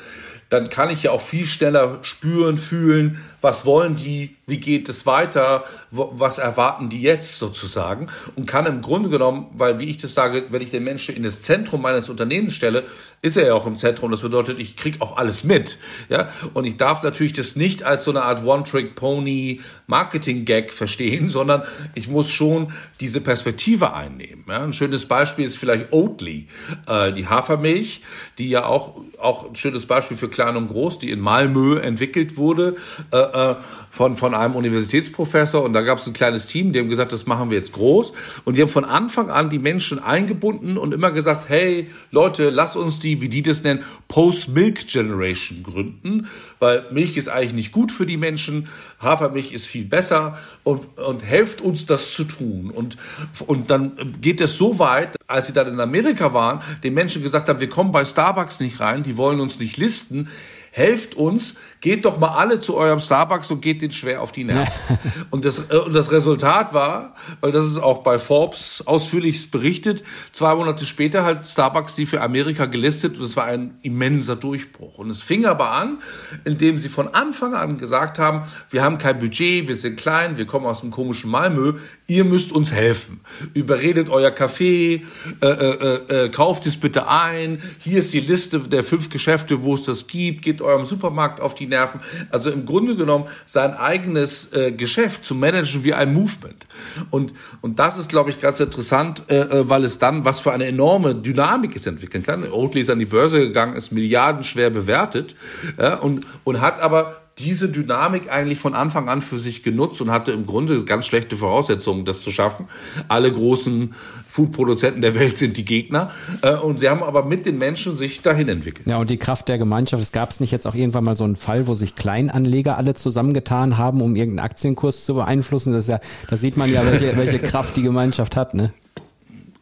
dann 0.54 0.70
kann 0.70 0.90
ich 0.92 1.04
ja 1.04 1.12
auch 1.12 1.22
viel 1.22 1.48
schneller 1.48 1.98
spüren, 2.04 2.60
fühlen, 2.60 3.18
was 3.42 3.66
wollen 3.66 3.96
die, 3.96 4.36
wie 4.46 4.60
geht 4.60 4.88
es 4.88 5.08
weiter, 5.08 5.64
was 5.90 6.38
erwarten 6.38 6.90
die 6.90 7.02
jetzt 7.02 7.40
sozusagen 7.40 8.06
und 8.36 8.46
kann 8.46 8.68
im 8.68 8.82
Grunde 8.82 9.10
genommen, 9.10 9.48
weil 9.54 9.80
wie 9.80 9.90
ich 9.90 9.98
das 9.98 10.14
sage, 10.14 10.44
wenn 10.52 10.62
ich 10.62 10.70
den 10.70 10.84
Menschen 10.84 11.16
in 11.16 11.24
das 11.24 11.42
Zentrum 11.42 11.82
meines 11.82 12.08
Unternehmens 12.08 12.54
stelle, 12.54 12.84
ist 13.24 13.36
er 13.36 13.48
ja 13.48 13.56
auch 13.56 13.66
im 13.66 13.78
Zentrum. 13.78 14.12
Das 14.12 14.22
bedeutet, 14.22 14.60
ich 14.60 14.76
krieg 14.76 15.02
auch 15.02 15.18
alles 15.18 15.44
mit, 15.44 15.80
ja. 16.10 16.30
Und 16.54 16.66
ich 16.66 16.78
darf 16.78 17.02
natürlich 17.02 17.34
das 17.34 17.56
nicht 17.56 17.82
als 17.82 18.04
so 18.04 18.12
eine 18.12 18.22
Art 18.22 18.46
One-Trick-Pony-Marketing-Gag 18.46 20.72
verstehen, 20.72 21.30
sondern 21.30 21.64
ich 21.96 22.10
muss 22.10 22.30
schon 22.30 22.72
diese 23.00 23.22
Perspektive 23.22 23.96
einnehmen. 23.96 24.46
Ja? 24.48 24.62
Ein 24.62 24.74
schönes 24.74 25.08
Beispiel 25.08 25.46
ist 25.46 25.58
vielleicht 25.58 25.92
Oatly, 25.92 26.46
äh, 26.88 27.12
die 27.12 27.28
Hafermilch, 27.28 28.04
die 28.38 28.50
ja 28.50 28.66
auch 28.66 29.02
auch 29.24 29.50
ein 29.50 29.56
schönes 29.56 29.86
Beispiel 29.86 30.18
für 30.18 30.30
Klein 30.44 30.58
und 30.58 30.68
Groß, 30.68 31.00
die 31.00 31.12
in 31.12 31.20
Malmö 31.20 31.80
entwickelt 31.80 32.38
wurde. 32.38 32.76
Äh, 33.12 33.18
äh 33.18 33.56
von, 33.94 34.16
von 34.16 34.34
einem 34.34 34.56
Universitätsprofessor. 34.56 35.62
Und 35.62 35.74
da 35.74 35.82
gab 35.82 36.00
es 36.00 36.08
ein 36.08 36.14
kleines 36.14 36.48
Team, 36.48 36.74
die 36.74 36.80
haben 36.80 36.90
gesagt, 36.90 37.12
das 37.12 37.28
machen 37.28 37.52
wir 37.52 37.58
jetzt 37.60 37.74
groß. 37.74 38.12
Und 38.44 38.58
die 38.58 38.64
haben 38.64 38.70
von 38.70 38.86
Anfang 38.86 39.30
an 39.30 39.52
die 39.52 39.60
Menschen 39.60 40.00
eingebunden 40.00 40.80
und 40.80 40.96
immer 40.96 41.12
gesagt, 41.12 41.48
hey 41.48 41.92
Leute, 42.10 42.50
lass 42.50 42.76
uns 42.76 42.98
die, 42.98 43.22
wie 43.22 43.30
die 43.30 43.44
das 43.44 43.62
nennen, 43.62 43.84
Post-Milk-Generation 44.08 45.62
gründen, 45.62 46.28
weil 46.58 46.86
Milch 46.90 47.18
ist 47.18 47.30
eigentlich 47.30 47.54
nicht 47.54 47.72
gut 47.72 47.92
für 47.92 48.08
die 48.08 48.18
Menschen, 48.18 48.68
Hafermilch 49.00 49.54
ist 49.54 49.68
viel 49.68 49.86
besser. 49.86 50.40
Und, 50.64 50.98
und 50.98 51.24
helft 51.24 51.62
uns 51.62 51.86
das 51.86 52.14
zu 52.16 52.24
tun. 52.24 52.72
Und, 52.74 52.98
und 53.46 53.70
dann 53.70 53.92
geht 54.22 54.42
es 54.42 54.58
so 54.58 54.80
weit, 54.80 55.18
als 55.28 55.48
sie 55.48 55.54
dann 55.54 55.68
in 55.68 55.80
Amerika 55.80 56.34
waren, 56.34 56.62
den 56.84 56.94
Menschen 56.94 57.24
gesagt 57.24 57.50
haben, 57.50 57.60
wir 57.60 57.70
kommen 57.70 57.92
bei 57.92 58.06
Starbucks 58.06 58.60
nicht 58.60 58.80
rein, 58.80 59.04
die 59.04 59.18
wollen 59.18 59.40
uns 59.40 59.60
nicht 59.60 59.78
listen, 59.78 60.30
helft 60.76 61.14
uns, 61.14 61.54
geht 61.82 62.06
doch 62.06 62.18
mal 62.18 62.30
alle 62.30 62.60
zu 62.60 62.76
eurem 62.76 63.00
Starbucks 63.00 63.52
und 63.52 63.62
geht 63.62 63.84
den 63.84 63.92
schwer 63.92 64.24
auf 64.24 64.32
die 64.32 64.44
Nerven. 64.44 64.98
und, 65.30 65.46
das, 65.46 65.70
äh, 65.70 65.78
und 65.78 65.94
das 65.94 66.12
Resultat 66.12 66.74
war, 66.74 67.14
weil 67.42 67.52
das 67.52 67.66
ist 67.66 67.78
auch 67.78 68.00
bei 68.00 68.18
Forbes 68.18 68.82
ausführlich 68.88 69.52
berichtet, 69.52 70.04
zwei 70.32 70.56
Monate 70.56 70.88
später 70.88 71.26
hat 71.26 71.48
Starbucks 71.48 71.96
die 71.96 72.08
für 72.08 72.22
Amerika 72.22 72.66
gelistet 72.66 73.20
und 73.20 73.24
es 73.24 73.38
war 73.38 73.46
ein 73.46 73.78
immenser 73.84 74.36
Durchbruch. 74.36 74.98
Und 74.98 75.12
es 75.12 75.22
fing 75.22 75.46
aber 75.46 75.70
an, 75.72 76.00
indem 76.44 76.80
sie 76.80 76.90
von 76.90 77.08
Anfang 77.08 77.54
an 77.54 77.78
gesagt 77.78 78.18
haben, 78.18 78.48
wir 78.72 78.82
haben 78.82 78.98
kein 78.98 79.20
Budget, 79.20 79.68
wir 79.68 79.76
sind 79.76 79.98
klein, 79.98 80.38
wir 80.38 80.48
kommen 80.48 80.66
aus 80.66 80.82
dem 80.82 80.90
komischen 80.90 81.30
Malmö, 81.30 81.74
ihr 82.08 82.24
müsst 82.24 82.52
uns 82.52 82.72
helfen. 82.72 83.22
Überredet 83.54 84.10
euer 84.10 84.32
Café, 84.32 85.02
äh, 85.42 85.46
äh, 85.46 86.26
äh, 86.26 86.30
kauft 86.30 86.66
es 86.66 86.78
bitte 86.78 87.08
ein, 87.08 87.62
hier 87.78 88.00
ist 88.00 88.12
die 88.12 88.22
Liste 88.22 88.60
der 88.60 88.84
fünf 88.84 89.12
Geschäfte, 89.12 89.62
wo 89.62 89.76
es 89.76 89.84
das 89.84 90.08
gibt, 90.08 90.42
geht 90.42 90.63
eurem 90.64 90.86
Supermarkt 90.86 91.42
auf 91.42 91.56
die 91.56 91.68
Nerven. 91.68 92.00
Also 92.30 92.50
im 92.50 92.66
Grunde 92.66 92.96
genommen 92.96 93.26
sein 93.46 93.74
eigenes 93.74 94.54
äh, 94.54 94.72
Geschäft 94.72 95.26
zu 95.26 95.36
managen 95.36 95.84
wie 95.84 95.94
ein 95.94 96.14
Movement. 96.14 96.66
Und, 97.10 97.34
und 97.62 97.80
das 97.80 97.98
ist, 97.98 98.10
glaube 98.10 98.30
ich, 98.30 98.40
ganz 98.40 98.60
interessant, 98.60 99.24
äh, 99.30 99.40
äh, 99.40 99.70
weil 99.70 99.84
es 99.84 100.00
dann 100.00 100.26
was 100.26 100.40
für 100.40 100.52
eine 100.52 100.66
enorme 100.66 101.16
Dynamik 101.16 101.76
es 101.76 101.86
entwickeln 101.86 102.24
kann. 102.24 102.44
Oatly 102.52 102.82
ist 102.82 102.90
an 102.90 103.00
die 103.00 103.06
Börse 103.06 103.40
gegangen, 103.40 103.76
ist 103.76 103.92
milliardenschwer 103.92 104.70
bewertet 104.70 105.36
äh, 105.78 105.96
und, 105.96 106.26
und 106.44 106.62
hat 106.62 106.80
aber 106.80 107.23
diese 107.40 107.70
Dynamik 107.70 108.32
eigentlich 108.32 108.60
von 108.60 108.76
Anfang 108.76 109.10
an 109.10 109.22
für 109.22 109.40
sich 109.40 109.64
genutzt 109.64 110.02
und 110.02 110.12
hatte 110.12 110.32
im 110.32 110.46
Grunde 110.46 110.84
ganz 110.86 111.08
schlechte 111.08 111.36
Voraussetzungen, 111.36 112.06
das 112.06 112.22
zu 112.22 112.32
schaffen. 112.32 112.68
Alle 113.08 113.32
großen 113.32 113.96
Foodproduzenten 114.28 115.02
der 115.02 115.16
Welt 115.16 115.38
sind 115.38 115.58
die 115.58 115.66
Gegner. 115.66 116.12
Äh, 116.42 116.56
und 116.56 116.80
sie 116.80 116.90
haben 116.90 117.02
aber 117.02 117.24
mit 117.24 117.46
den 117.46 117.58
Menschen 117.58 117.98
sich 117.98 118.22
dahin 118.22 118.50
entwickelt. 118.50 118.88
Ja, 118.88 118.98
und 118.98 119.10
die 119.10 119.18
Kraft 119.18 119.48
der 119.48 119.58
Gemeinschaft. 119.58 120.04
Es 120.04 120.12
gab 120.12 120.30
es 120.30 120.40
nicht 120.40 120.52
jetzt 120.52 120.68
auch 120.68 120.76
irgendwann 120.76 121.04
mal 121.04 121.18
so 121.18 121.24
einen 121.24 121.36
Fall, 121.36 121.68
wo 121.68 121.74
sich 121.74 121.96
Kleinanleger 121.96 122.78
alle 122.78 122.94
zusammengetan 122.94 123.78
haben, 123.78 124.02
um 124.02 124.16
irgendeinen 124.16 124.46
Aktienkurs 124.46 125.04
zu 125.04 125.16
beeinflussen. 125.16 125.74
Das 125.74 125.86
ist 125.86 125.90
ja, 125.90 126.00
da 126.30 126.38
sieht 126.38 126.56
man 126.56 126.72
ja, 126.72 126.86
welche, 126.86 127.18
welche 127.18 127.40
Kraft 127.40 127.76
die 127.78 127.84
Gemeinschaft 127.84 128.36
hat, 128.36 128.54
ne? 128.54 128.74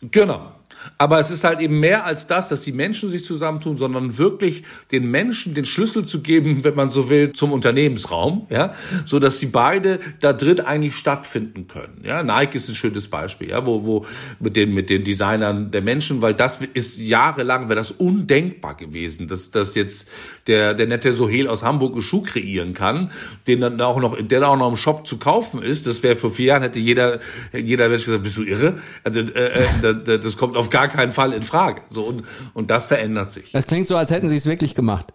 Genau. 0.01 0.51
Aber 0.97 1.19
es 1.19 1.31
ist 1.31 1.43
halt 1.43 1.61
eben 1.61 1.79
mehr 1.79 2.05
als 2.05 2.27
das, 2.27 2.49
dass 2.49 2.61
die 2.61 2.71
Menschen 2.71 3.09
sich 3.09 3.25
zusammentun, 3.25 3.77
sondern 3.77 4.17
wirklich 4.17 4.63
den 4.91 5.09
Menschen 5.09 5.53
den 5.53 5.65
Schlüssel 5.65 6.05
zu 6.05 6.21
geben, 6.21 6.63
wenn 6.63 6.75
man 6.75 6.89
so 6.89 7.09
will, 7.09 7.33
zum 7.33 7.51
Unternehmensraum, 7.51 8.47
ja, 8.49 8.73
so 9.05 9.19
dass 9.19 9.39
die 9.39 9.45
beide 9.47 9.99
da 10.19 10.33
drin 10.33 10.59
eigentlich 10.59 10.95
stattfinden 10.95 11.67
können. 11.67 12.01
Ja, 12.03 12.23
Nike 12.23 12.55
ist 12.55 12.69
ein 12.69 12.75
schönes 12.75 13.07
Beispiel, 13.07 13.49
ja, 13.49 13.65
wo, 13.65 13.85
wo 13.85 14.05
mit 14.39 14.55
den, 14.55 14.73
mit 14.73 14.89
den 14.89 15.03
Designern 15.03 15.71
der 15.71 15.81
Menschen, 15.81 16.21
weil 16.21 16.33
das 16.33 16.59
ist 16.73 16.99
jahrelang, 16.99 17.69
wäre 17.69 17.75
das 17.75 17.91
undenkbar 17.91 18.75
gewesen, 18.75 19.27
dass, 19.27 19.51
dass 19.51 19.75
jetzt 19.75 20.09
der, 20.47 20.73
der 20.73 20.87
nette 20.87 21.13
Sohel 21.13 21.47
aus 21.47 21.63
Hamburg 21.63 21.93
einen 21.93 22.01
Schuh 22.01 22.21
kreieren 22.21 22.73
kann, 22.73 23.11
den 23.47 23.61
dann 23.61 23.79
auch 23.81 23.99
noch, 23.99 24.17
der 24.21 24.47
auch 24.47 24.57
noch 24.57 24.69
im 24.69 24.77
Shop 24.77 25.05
zu 25.07 25.17
kaufen 25.17 25.61
ist. 25.61 25.87
Das 25.87 26.03
wäre 26.03 26.15
vor 26.15 26.31
vier 26.31 26.47
Jahren 26.47 26.63
hätte 26.63 26.79
jeder, 26.79 27.19
jeder 27.53 27.89
Mensch 27.89 28.05
gesagt, 28.05 28.23
bist 28.23 28.37
du 28.37 28.43
irre? 28.43 28.79
Also, 29.03 29.19
äh, 29.19 29.63
äh, 29.83 30.19
das 30.19 30.37
kommt 30.37 30.57
auf 30.57 30.70
gar 30.71 30.87
keinen 30.87 31.11
Fall 31.11 31.33
in 31.33 31.43
Frage. 31.43 31.81
So 31.89 32.03
und, 32.03 32.23
und 32.53 32.71
das 32.71 32.85
verändert 32.85 33.31
sich. 33.31 33.51
Das 33.51 33.67
klingt 33.67 33.87
so, 33.87 33.95
als 33.95 34.11
hätten 34.11 34.29
Sie 34.29 34.35
es 34.35 34.45
wirklich 34.45 34.75
gemacht. 34.75 35.13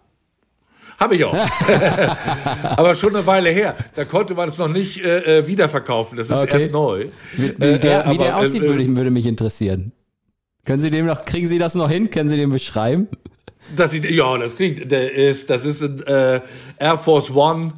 Habe 0.99 1.15
ich 1.15 1.25
auch. 1.25 1.35
Aber 2.63 2.95
schon 2.95 3.15
eine 3.15 3.25
Weile 3.27 3.49
her. 3.49 3.75
Da 3.95 4.05
konnte 4.05 4.33
man 4.33 4.49
es 4.49 4.57
noch 4.57 4.67
nicht 4.67 5.05
äh, 5.05 5.39
äh 5.39 5.47
wiederverkaufen. 5.47 6.17
Das 6.17 6.29
ist 6.29 6.37
okay. 6.37 6.53
erst 6.53 6.71
neu. 6.71 7.05
Wie, 7.33 7.53
wie 7.55 7.79
der, 7.79 8.07
äh, 8.07 8.11
wie 8.11 8.17
der 8.17 8.37
aussieht, 8.37 8.63
äh, 8.63 8.67
würde, 8.67 8.95
würde 8.95 9.11
mich 9.11 9.27
interessieren. 9.27 9.91
Können 10.65 10.81
Sie 10.81 10.89
dem 10.89 11.05
noch, 11.05 11.23
kriegen 11.25 11.47
Sie 11.47 11.59
das 11.59 11.75
noch 11.75 11.89
hin? 11.89 12.09
Können 12.09 12.29
Sie 12.29 12.37
den 12.37 12.49
beschreiben? 12.49 13.07
Das 13.75 13.91
sieht, 13.91 14.09
ja, 14.09 14.37
das 14.37 14.55
kriegt, 14.55 14.91
der 14.91 15.13
ist, 15.13 15.49
das 15.49 15.65
ist 15.65 15.81
ein 15.81 16.01
äh, 16.07 16.41
Air 16.79 16.97
Force 16.97 17.29
One 17.31 17.73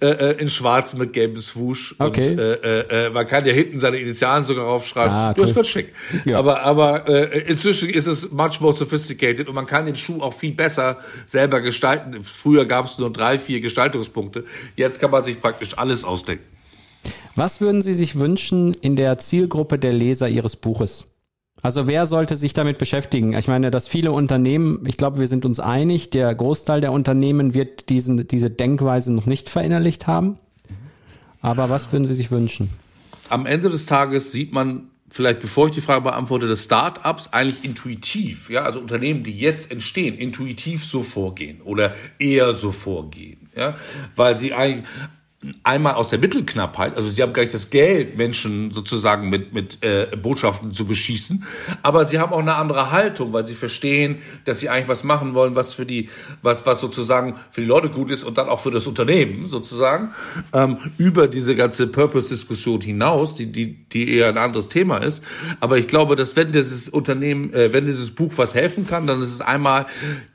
äh, 0.00 0.06
äh, 0.06 0.40
in 0.40 0.48
Schwarz 0.48 0.94
mit 0.94 1.12
gelbem 1.12 1.40
Swoosh. 1.40 1.96
Okay. 1.98 2.30
Und, 2.30 2.38
äh, 2.38 3.06
äh, 3.06 3.10
man 3.10 3.26
kann 3.26 3.44
ja 3.44 3.52
hinten 3.52 3.80
seine 3.80 3.98
Initialen 3.98 4.44
sogar 4.44 4.64
raufschreiben. 4.64 5.12
Ah, 5.12 5.28
cool. 5.30 5.34
Du, 5.34 5.42
ist 5.42 5.54
ganz 5.56 5.66
schick. 5.66 5.92
Ja. 6.24 6.38
Aber, 6.38 6.62
aber 6.62 7.08
äh, 7.08 7.40
inzwischen 7.50 7.90
ist 7.90 8.06
es 8.06 8.30
much 8.30 8.60
more 8.60 8.72
sophisticated 8.72 9.48
und 9.48 9.56
man 9.56 9.66
kann 9.66 9.86
den 9.86 9.96
Schuh 9.96 10.20
auch 10.20 10.32
viel 10.32 10.52
besser 10.52 10.98
selber 11.26 11.60
gestalten. 11.60 12.22
Früher 12.22 12.64
gab 12.64 12.84
es 12.84 12.98
nur 12.98 13.12
drei, 13.12 13.38
vier 13.38 13.60
Gestaltungspunkte. 13.60 14.44
Jetzt 14.76 15.00
kann 15.00 15.10
man 15.10 15.24
sich 15.24 15.40
praktisch 15.40 15.76
alles 15.76 16.04
ausdenken. 16.04 16.44
Was 17.34 17.60
würden 17.60 17.82
Sie 17.82 17.94
sich 17.94 18.18
wünschen 18.18 18.74
in 18.74 18.94
der 18.94 19.18
Zielgruppe 19.18 19.80
der 19.80 19.92
Leser 19.92 20.28
Ihres 20.28 20.54
Buches? 20.54 21.06
Also 21.62 21.86
wer 21.86 22.06
sollte 22.06 22.36
sich 22.36 22.52
damit 22.52 22.78
beschäftigen? 22.78 23.32
Ich 23.32 23.48
meine, 23.48 23.70
dass 23.70 23.88
viele 23.88 24.12
Unternehmen, 24.12 24.84
ich 24.86 24.96
glaube, 24.96 25.18
wir 25.18 25.26
sind 25.26 25.44
uns 25.44 25.58
einig, 25.58 26.10
der 26.10 26.34
Großteil 26.34 26.80
der 26.80 26.92
Unternehmen 26.92 27.52
wird 27.52 27.88
diesen, 27.88 28.28
diese 28.28 28.50
Denkweise 28.50 29.12
noch 29.12 29.26
nicht 29.26 29.48
verinnerlicht 29.48 30.06
haben. 30.06 30.38
Aber 31.40 31.68
was 31.68 31.92
würden 31.92 32.04
Sie 32.04 32.14
sich 32.14 32.30
wünschen? 32.30 32.70
Am 33.28 33.46
Ende 33.46 33.70
des 33.70 33.86
Tages 33.86 34.32
sieht 34.32 34.52
man 34.52 34.88
vielleicht 35.10 35.40
bevor 35.40 35.66
ich 35.68 35.72
die 35.72 35.80
Frage 35.80 36.02
beantworte, 36.02 36.46
dass 36.46 36.64
Startups 36.64 37.32
eigentlich 37.32 37.64
intuitiv, 37.64 38.50
ja, 38.50 38.62
also 38.62 38.78
Unternehmen, 38.78 39.24
die 39.24 39.32
jetzt 39.32 39.70
entstehen, 39.70 40.16
intuitiv 40.16 40.84
so 40.84 41.02
vorgehen 41.02 41.60
oder 41.62 41.94
eher 42.18 42.54
so 42.54 42.72
vorgehen, 42.72 43.48
ja, 43.56 43.76
weil 44.16 44.36
sie 44.36 44.52
eigentlich 44.52 44.84
einmal 45.62 45.94
aus 45.94 46.10
der 46.10 46.18
Mittelknappheit, 46.18 46.96
also 46.96 47.08
sie 47.08 47.22
haben 47.22 47.32
gar 47.32 47.42
nicht 47.42 47.54
das 47.54 47.70
Geld, 47.70 48.16
Menschen 48.16 48.70
sozusagen 48.70 49.28
mit, 49.28 49.52
mit 49.52 49.82
äh, 49.84 50.08
Botschaften 50.16 50.72
zu 50.72 50.86
beschießen, 50.86 51.44
aber 51.82 52.04
sie 52.04 52.18
haben 52.18 52.32
auch 52.32 52.38
eine 52.38 52.56
andere 52.56 52.90
Haltung, 52.90 53.32
weil 53.32 53.44
sie 53.44 53.54
verstehen, 53.54 54.18
dass 54.44 54.60
sie 54.60 54.68
eigentlich 54.68 54.88
was 54.88 55.04
machen 55.04 55.34
wollen, 55.34 55.56
was 55.56 55.72
für 55.72 55.86
die, 55.86 56.08
was, 56.42 56.66
was 56.66 56.80
sozusagen 56.80 57.36
für 57.50 57.60
die 57.60 57.66
Leute 57.66 57.90
gut 57.90 58.10
ist 58.10 58.24
und 58.24 58.38
dann 58.38 58.48
auch 58.48 58.60
für 58.60 58.70
das 58.70 58.86
Unternehmen 58.86 59.46
sozusagen, 59.46 60.12
ähm, 60.52 60.78
über 60.98 61.28
diese 61.28 61.56
ganze 61.56 61.86
Purpose-Diskussion 61.86 62.80
hinaus, 62.80 63.36
die, 63.36 63.46
die, 63.46 63.76
die 63.92 64.16
eher 64.16 64.28
ein 64.28 64.38
anderes 64.38 64.68
Thema 64.68 64.98
ist. 64.98 65.22
Aber 65.60 65.78
ich 65.78 65.88
glaube, 65.88 66.16
dass 66.16 66.36
wenn 66.36 66.52
dieses 66.52 66.88
Unternehmen, 66.88 67.52
äh, 67.52 67.72
wenn 67.72 67.86
dieses 67.86 68.10
Buch 68.10 68.32
was 68.36 68.54
helfen 68.54 68.86
kann, 68.86 69.06
dann 69.06 69.20
ist 69.20 69.32
es 69.32 69.40
einmal 69.40 69.86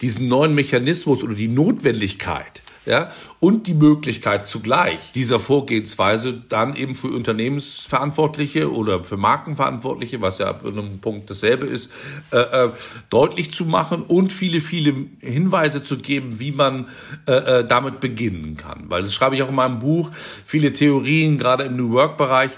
diesen 0.02 0.28
neuen 0.28 0.54
Mechanismus 0.56 1.24
oder 1.24 1.34
die 1.34 1.48
Notwendigkeit, 1.48 2.64
ja, 2.86 3.12
und 3.44 3.68
die 3.68 3.74
Möglichkeit 3.74 4.48
zugleich 4.48 5.12
dieser 5.16 5.38
Vorgehensweise 5.38 6.34
dann 6.48 6.78
eben 6.78 6.96
für 6.96 7.10
Unternehmensverantwortliche 7.10 8.72
oder 8.72 9.04
für 9.04 9.18
Markenverantwortliche, 9.18 10.22
was 10.22 10.38
ja 10.38 10.48
ab 10.48 10.66
einem 10.66 11.00
Punkt 11.00 11.30
dasselbe 11.30 11.66
ist, 11.66 11.92
äh, 12.32 12.38
äh, 12.38 12.70
deutlich 13.10 13.52
zu 13.52 13.66
machen 13.66 14.04
und 14.04 14.32
viele, 14.32 14.62
viele 14.62 14.96
Hinweise 15.20 15.84
zu 15.84 15.98
geben, 15.98 16.40
wie 16.40 16.54
man 16.54 16.88
äh, 17.28 17.34
äh 17.34 17.68
damit 17.68 18.00
beginnen 18.00 18.56
kann. 18.56 18.86
Weil 18.88 19.02
das 19.02 19.14
schreibe 19.14 19.36
ich 19.36 19.44
auch 19.44 19.50
in 19.50 19.56
meinem 19.56 19.80
Buch, 19.80 20.10
viele 20.46 20.72
Theorien, 20.72 21.36
gerade 21.36 21.66
im 21.66 21.76
New 21.76 21.92
Work-Bereich, 21.92 22.52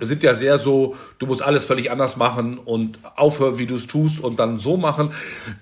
sind 0.00 0.22
ja 0.22 0.34
sehr 0.34 0.58
so, 0.58 0.96
du 1.18 1.24
musst 1.24 1.40
alles 1.40 1.64
völlig 1.64 1.90
anders 1.90 2.18
machen 2.18 2.58
und 2.58 2.98
aufhören, 3.16 3.58
wie 3.58 3.64
du 3.64 3.76
es 3.76 3.86
tust 3.86 4.20
und 4.20 4.38
dann 4.38 4.58
so 4.58 4.76
machen. 4.76 5.12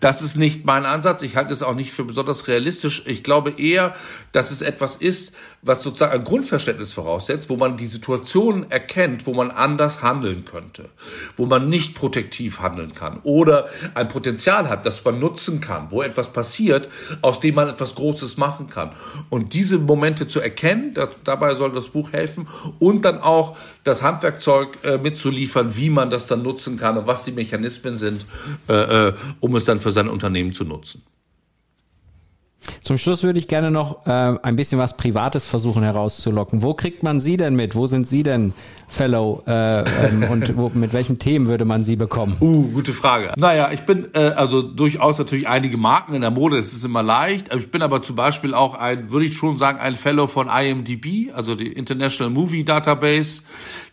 Das 0.01 0.21
ist 0.21 0.37
nicht 0.37 0.65
mein 0.65 0.85
Ansatz. 0.85 1.23
Ich 1.23 1.37
halte 1.37 1.53
es 1.53 1.63
auch 1.63 1.77
nicht 1.77 1.93
für 1.93 2.03
besonders 2.03 2.49
realistisch. 2.49 3.05
Ich 3.07 3.23
glaube 3.23 3.51
eher, 3.51 3.95
dass 4.33 4.48
es 4.51 4.63
etwas 4.63 4.97
ist, 4.97 5.35
was 5.63 5.83
sozusagen 5.83 6.13
ein 6.13 6.25
Grundverständnis 6.25 6.93
voraussetzt, 6.93 7.51
wo 7.51 7.57
man 7.57 7.77
die 7.77 7.87
Situation 7.87 8.71
erkennt, 8.71 9.27
wo 9.27 9.35
man 9.35 9.51
anders 9.51 10.03
handeln 10.03 10.45
könnte, 10.45 10.89
wo 11.37 11.47
man 11.47 11.69
nicht 11.69 11.95
protektiv 11.95 12.61
handeln 12.61 12.95
kann 12.95 13.21
oder 13.23 13.69
ein 13.95 14.09
Potenzial 14.09 14.69
hat, 14.69 14.87
das 14.87 15.05
man 15.05 15.19
nutzen 15.19 15.61
kann, 15.61 15.91
wo 15.91 16.03
etwas 16.03 16.33
passiert, 16.33 16.89
aus 17.23 17.41
dem 17.41 17.55
man 17.55 17.69
etwas 17.69 17.95
Großes 17.95 18.37
machen 18.37 18.69
kann. 18.69 18.93
Und 19.31 19.55
diese 19.55 19.79
Momente 19.79 20.27
zu 20.27 20.41
erkennen, 20.41 20.95
da, 20.95 21.09
dabei 21.25 21.55
soll 21.55 21.73
das 21.73 21.89
Buch 21.89 22.13
helfen 22.13 22.49
und 22.79 23.05
dann 23.05 23.19
auch 23.19 23.57
das 23.85 24.03
Handwerkzeug 24.03 24.79
äh, 24.85 24.99
mitzuliefern, 24.99 25.77
wie 25.77 25.91
man 25.91 26.11
das 26.11 26.27
dann 26.27 26.43
nutzen 26.43 26.77
kann 26.77 26.97
und 26.99 27.07
was 27.07 27.25
die 27.25 27.33
Mechanismen 27.33 27.97
sind, 27.97 28.25
äh, 28.69 29.09
äh, 29.09 29.15
um 29.41 29.57
es 29.57 29.65
dann 29.65 29.81
für 29.81 29.93
sein 29.93 30.09
Unternehmen 30.09 30.53
zu 30.53 30.65
nutzen. 30.65 31.03
Zum 32.81 32.99
Schluss 32.99 33.23
würde 33.23 33.39
ich 33.39 33.49
gerne 33.49 33.71
noch 33.71 34.07
äh, 34.07 34.11
ein 34.11 34.57
bisschen 34.57 34.79
was 34.79 34.97
Privates 34.97 35.45
versuchen 35.45 35.83
herauszulocken. 35.83 36.63
Wo 36.63 36.75
kriegt 36.75 37.03
man 37.03 37.21
Sie 37.21 37.37
denn 37.37 37.57
mit? 37.57 37.75
Wo 37.75 37.87
sind 37.87 38.07
Sie 38.07 38.23
denn 38.23 38.53
Fellow 38.89 39.43
äh, 39.47 39.81
ähm, 39.81 40.25
und 40.31 40.57
wo, 40.57 40.71
mit 40.73 40.93
welchen 40.93 41.19
Themen 41.19 41.47
würde 41.47 41.65
man 41.65 41.85
Sie 41.85 41.97
bekommen? 41.97 42.37
Uh, 42.41 42.69
gute 42.73 42.93
Frage. 42.93 43.33
Naja, 43.37 43.71
ich 43.73 43.83
bin 43.83 44.09
äh, 44.15 44.31
also 44.31 44.63
durchaus 44.63 45.19
natürlich 45.19 45.49
einige 45.49 45.77
Marken 45.77 46.15
in 46.15 46.23
der 46.23 46.31
Mode, 46.31 46.57
das 46.57 46.73
ist 46.73 46.85
immer 46.85 47.03
leicht. 47.03 47.55
Ich 47.55 47.71
bin 47.71 47.83
aber 47.83 48.03
zum 48.03 48.17
Beispiel 48.17 48.55
auch 48.55 48.75
ein, 48.75 49.11
würde 49.11 49.27
ich 49.27 49.35
schon 49.35 49.57
sagen, 49.57 49.79
ein 49.79 49.95
Fellow 49.95 50.27
von 50.27 50.49
IMDb, 50.49 51.33
also 51.35 51.55
die 51.55 51.73
International 51.73 52.33
Movie 52.33 52.65
Database. 52.65 53.43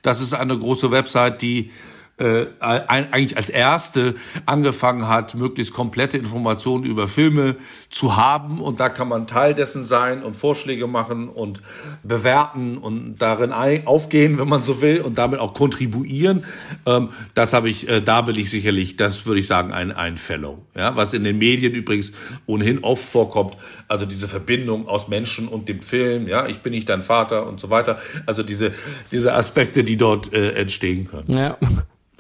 Das 0.02 0.22
ist 0.22 0.34
eine 0.34 0.58
große 0.58 0.92
Website, 0.92 1.42
die 1.42 1.72
äh, 2.18 2.46
eigentlich 2.60 3.36
als 3.36 3.50
erste 3.50 4.16
angefangen 4.46 5.10
hat, 5.10 5.36
möglichst 5.36 5.74
komplette 5.74 6.18
Informationen 6.18 6.86
über 6.86 7.10
Filme 7.10 7.58
zu 7.90 8.16
haben. 8.16 8.62
Und 8.62 8.80
da 8.80 8.88
kann 8.88 9.10
man 9.10 9.28
Teil 9.28 9.54
dessen 9.54 9.84
sein 9.84 10.24
und 10.24 10.38
Vorschläge 10.38 10.88
machen 10.88 11.28
und 11.28 11.62
bewerten 12.04 12.78
und 12.78 13.18
darin 13.18 13.52
aufgehen, 13.86 14.40
wenn 14.40 14.48
man 14.48 14.64
so 14.64 14.82
will, 14.82 15.02
und 15.02 15.18
damit 15.18 15.42
auch 15.42 15.54
kontribuieren. 15.54 16.46
Ähm, 16.86 17.10
das 17.34 17.52
habe 17.52 17.70
ich, 17.70 17.90
äh, 17.90 18.02
da 18.02 18.22
bin 18.22 18.38
ich 18.38 18.50
sicherlich, 18.50 18.96
das 18.96 19.26
würde 19.26 19.42
ich 19.42 19.48
sagen, 19.48 19.74
ein, 19.74 19.92
ein 19.92 20.18
Fellow. 20.18 20.66
Ja, 20.74 20.96
was 20.96 21.14
in 21.14 21.26
den 21.26 21.38
Medien 21.38 21.74
übrigens 21.74 22.14
ohnehin 22.46 22.80
oft 22.84 23.04
vorkommt. 23.04 23.58
Also 23.90 24.06
diese 24.06 24.30
Verbindung 24.30 24.88
aus 24.88 25.10
Menschen 25.10 25.50
und 25.50 25.68
dem 25.68 25.82
Film. 25.82 26.30
Ja, 26.30 26.48
ich 26.48 26.60
bin 26.60 26.72
nicht 26.72 26.88
dein 26.88 27.02
Vater 27.02 27.46
und 27.46 27.60
so 27.60 27.70
weiter. 27.70 28.00
Also 28.26 28.42
diese, 28.42 28.72
diese 29.12 29.34
Aspekte, 29.34 29.84
die 29.84 29.98
dort 29.98 30.34
äh, 30.34 30.52
entstehen 30.54 31.10
können. 31.10 31.38
Ja. 31.38 31.58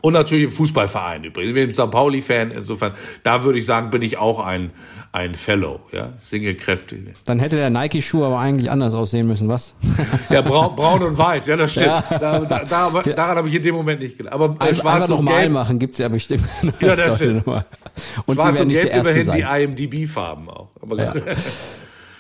Und 0.05 0.13
natürlich 0.13 0.43
im 0.43 0.51
Fußballverein 0.51 1.23
übrigens. 1.23 1.49
Ich 1.49 1.55
bin 1.55 1.73
St. 1.73 1.89
Pauli-Fan, 1.89 2.51
insofern, 2.51 2.93
da 3.23 3.43
würde 3.43 3.57
ich 3.57 3.65
sagen, 3.65 3.89
bin 3.89 4.03
ich 4.03 4.19
auch 4.19 4.39
ein, 4.39 4.69
ein 5.11 5.33
Fellow, 5.33 5.79
ja, 5.91 6.09
singe 6.21 6.53
kräftig. 6.53 7.15
Dann 7.25 7.39
hätte 7.39 7.55
der 7.55 7.71
Nike-Schuh 7.71 8.23
aber 8.23 8.37
eigentlich 8.37 8.69
anders 8.69 8.93
aussehen 8.93 9.25
müssen, 9.25 9.49
was? 9.49 9.73
Ja, 10.29 10.41
braun, 10.43 10.75
braun 10.75 11.01
und 11.01 11.17
weiß, 11.17 11.47
ja, 11.47 11.57
das 11.57 11.71
stimmt. 11.71 11.87
Ja. 11.87 12.03
Da, 12.19 12.39
da, 12.39 12.63
da, 12.63 13.01
daran 13.01 13.37
habe 13.37 13.49
ich 13.49 13.55
in 13.55 13.63
dem 13.63 13.73
Moment 13.73 13.99
nicht 13.99 14.15
gedacht. 14.15 14.33
Aber 14.35 14.55
äh, 14.63 14.75
schwarz 14.75 15.03
einfach 15.03 15.17
und 15.17 15.25
gelb 15.25 15.51
machen 15.51 15.79
gibt's 15.79 15.97
ja 15.97 16.07
bestimmt. 16.07 16.43
Ja, 16.79 16.95
das 16.95 17.15
stimmt. 17.15 17.43
Und 17.47 18.35
schwarz 18.35 18.59
und 18.59 18.69
gelb 18.69 18.93
immerhin 18.93 19.25
sein. 19.25 19.37
die 19.75 19.85
IMDb-Farben 19.85 20.49
auch. 20.51 20.69
Aber 20.81 20.97
ja. 20.97 21.13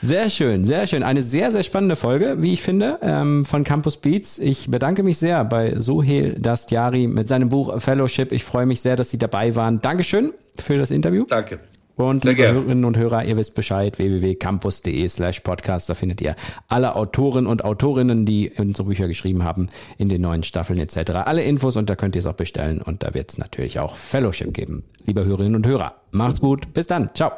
Sehr 0.05 0.29
schön, 0.29 0.65
sehr 0.65 0.85
schön. 0.85 1.01
Eine 1.01 1.23
sehr, 1.23 1.51
sehr 1.51 1.63
spannende 1.63 1.95
Folge, 1.95 2.35
wie 2.39 2.53
ich 2.53 2.61
finde, 2.61 2.99
ähm, 3.01 3.43
von 3.43 3.63
Campus 3.63 3.97
Beats. 3.97 4.37
Ich 4.37 4.69
bedanke 4.69 5.01
mich 5.01 5.17
sehr 5.17 5.43
bei 5.45 5.79
Sohel 5.79 6.35
Dastiari 6.39 7.07
mit 7.07 7.27
seinem 7.27 7.49
Buch 7.49 7.81
Fellowship. 7.81 8.31
Ich 8.31 8.43
freue 8.43 8.67
mich 8.67 8.81
sehr, 8.81 8.95
dass 8.95 9.09
Sie 9.09 9.17
dabei 9.17 9.55
waren. 9.55 9.81
Dankeschön 9.81 10.31
für 10.59 10.77
das 10.77 10.91
Interview. 10.91 11.25
Danke. 11.27 11.59
Und 11.95 12.21
Sehr 12.21 12.33
liebe 12.33 12.43
gerne. 12.43 12.59
Hörerinnen 12.59 12.85
und 12.85 12.97
Hörer, 12.97 13.25
ihr 13.25 13.35
wisst 13.35 13.55
Bescheid, 13.55 13.97
www.campus.de 13.97 15.07
slash 15.07 15.39
podcast, 15.39 15.89
da 15.89 15.95
findet 15.95 16.21
ihr 16.21 16.35
alle 16.67 16.95
Autoren 16.95 17.47
und 17.47 17.63
Autorinnen, 17.63 18.27
die 18.27 18.51
unsere 18.57 18.87
Bücher 18.87 19.07
geschrieben 19.07 19.43
haben, 19.43 19.69
in 19.97 20.09
den 20.09 20.21
neuen 20.21 20.43
Staffeln 20.43 20.77
etc. 20.77 21.11
Alle 21.25 21.43
Infos 21.43 21.77
und 21.77 21.89
da 21.89 21.95
könnt 21.95 22.15
ihr 22.15 22.19
es 22.19 22.27
auch 22.27 22.33
bestellen 22.33 22.79
und 22.79 23.01
da 23.01 23.15
wird 23.15 23.31
es 23.31 23.37
natürlich 23.39 23.79
auch 23.79 23.95
Fellowship 23.95 24.53
geben. 24.53 24.83
Liebe 25.05 25.25
Hörerinnen 25.25 25.55
und 25.55 25.65
Hörer, 25.65 25.95
macht's 26.11 26.41
gut, 26.41 26.73
bis 26.73 26.85
dann, 26.85 27.09
ciao. 27.15 27.31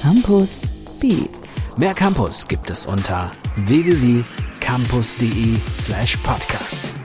Campus 0.00 0.48
Beats. 1.00 1.76
Mehr 1.76 1.94
Campus 1.94 2.46
gibt 2.46 2.70
es 2.70 2.86
unter 2.86 3.32
www.campus.de 3.56 5.56
slash 5.74 6.16
podcast. 6.18 6.97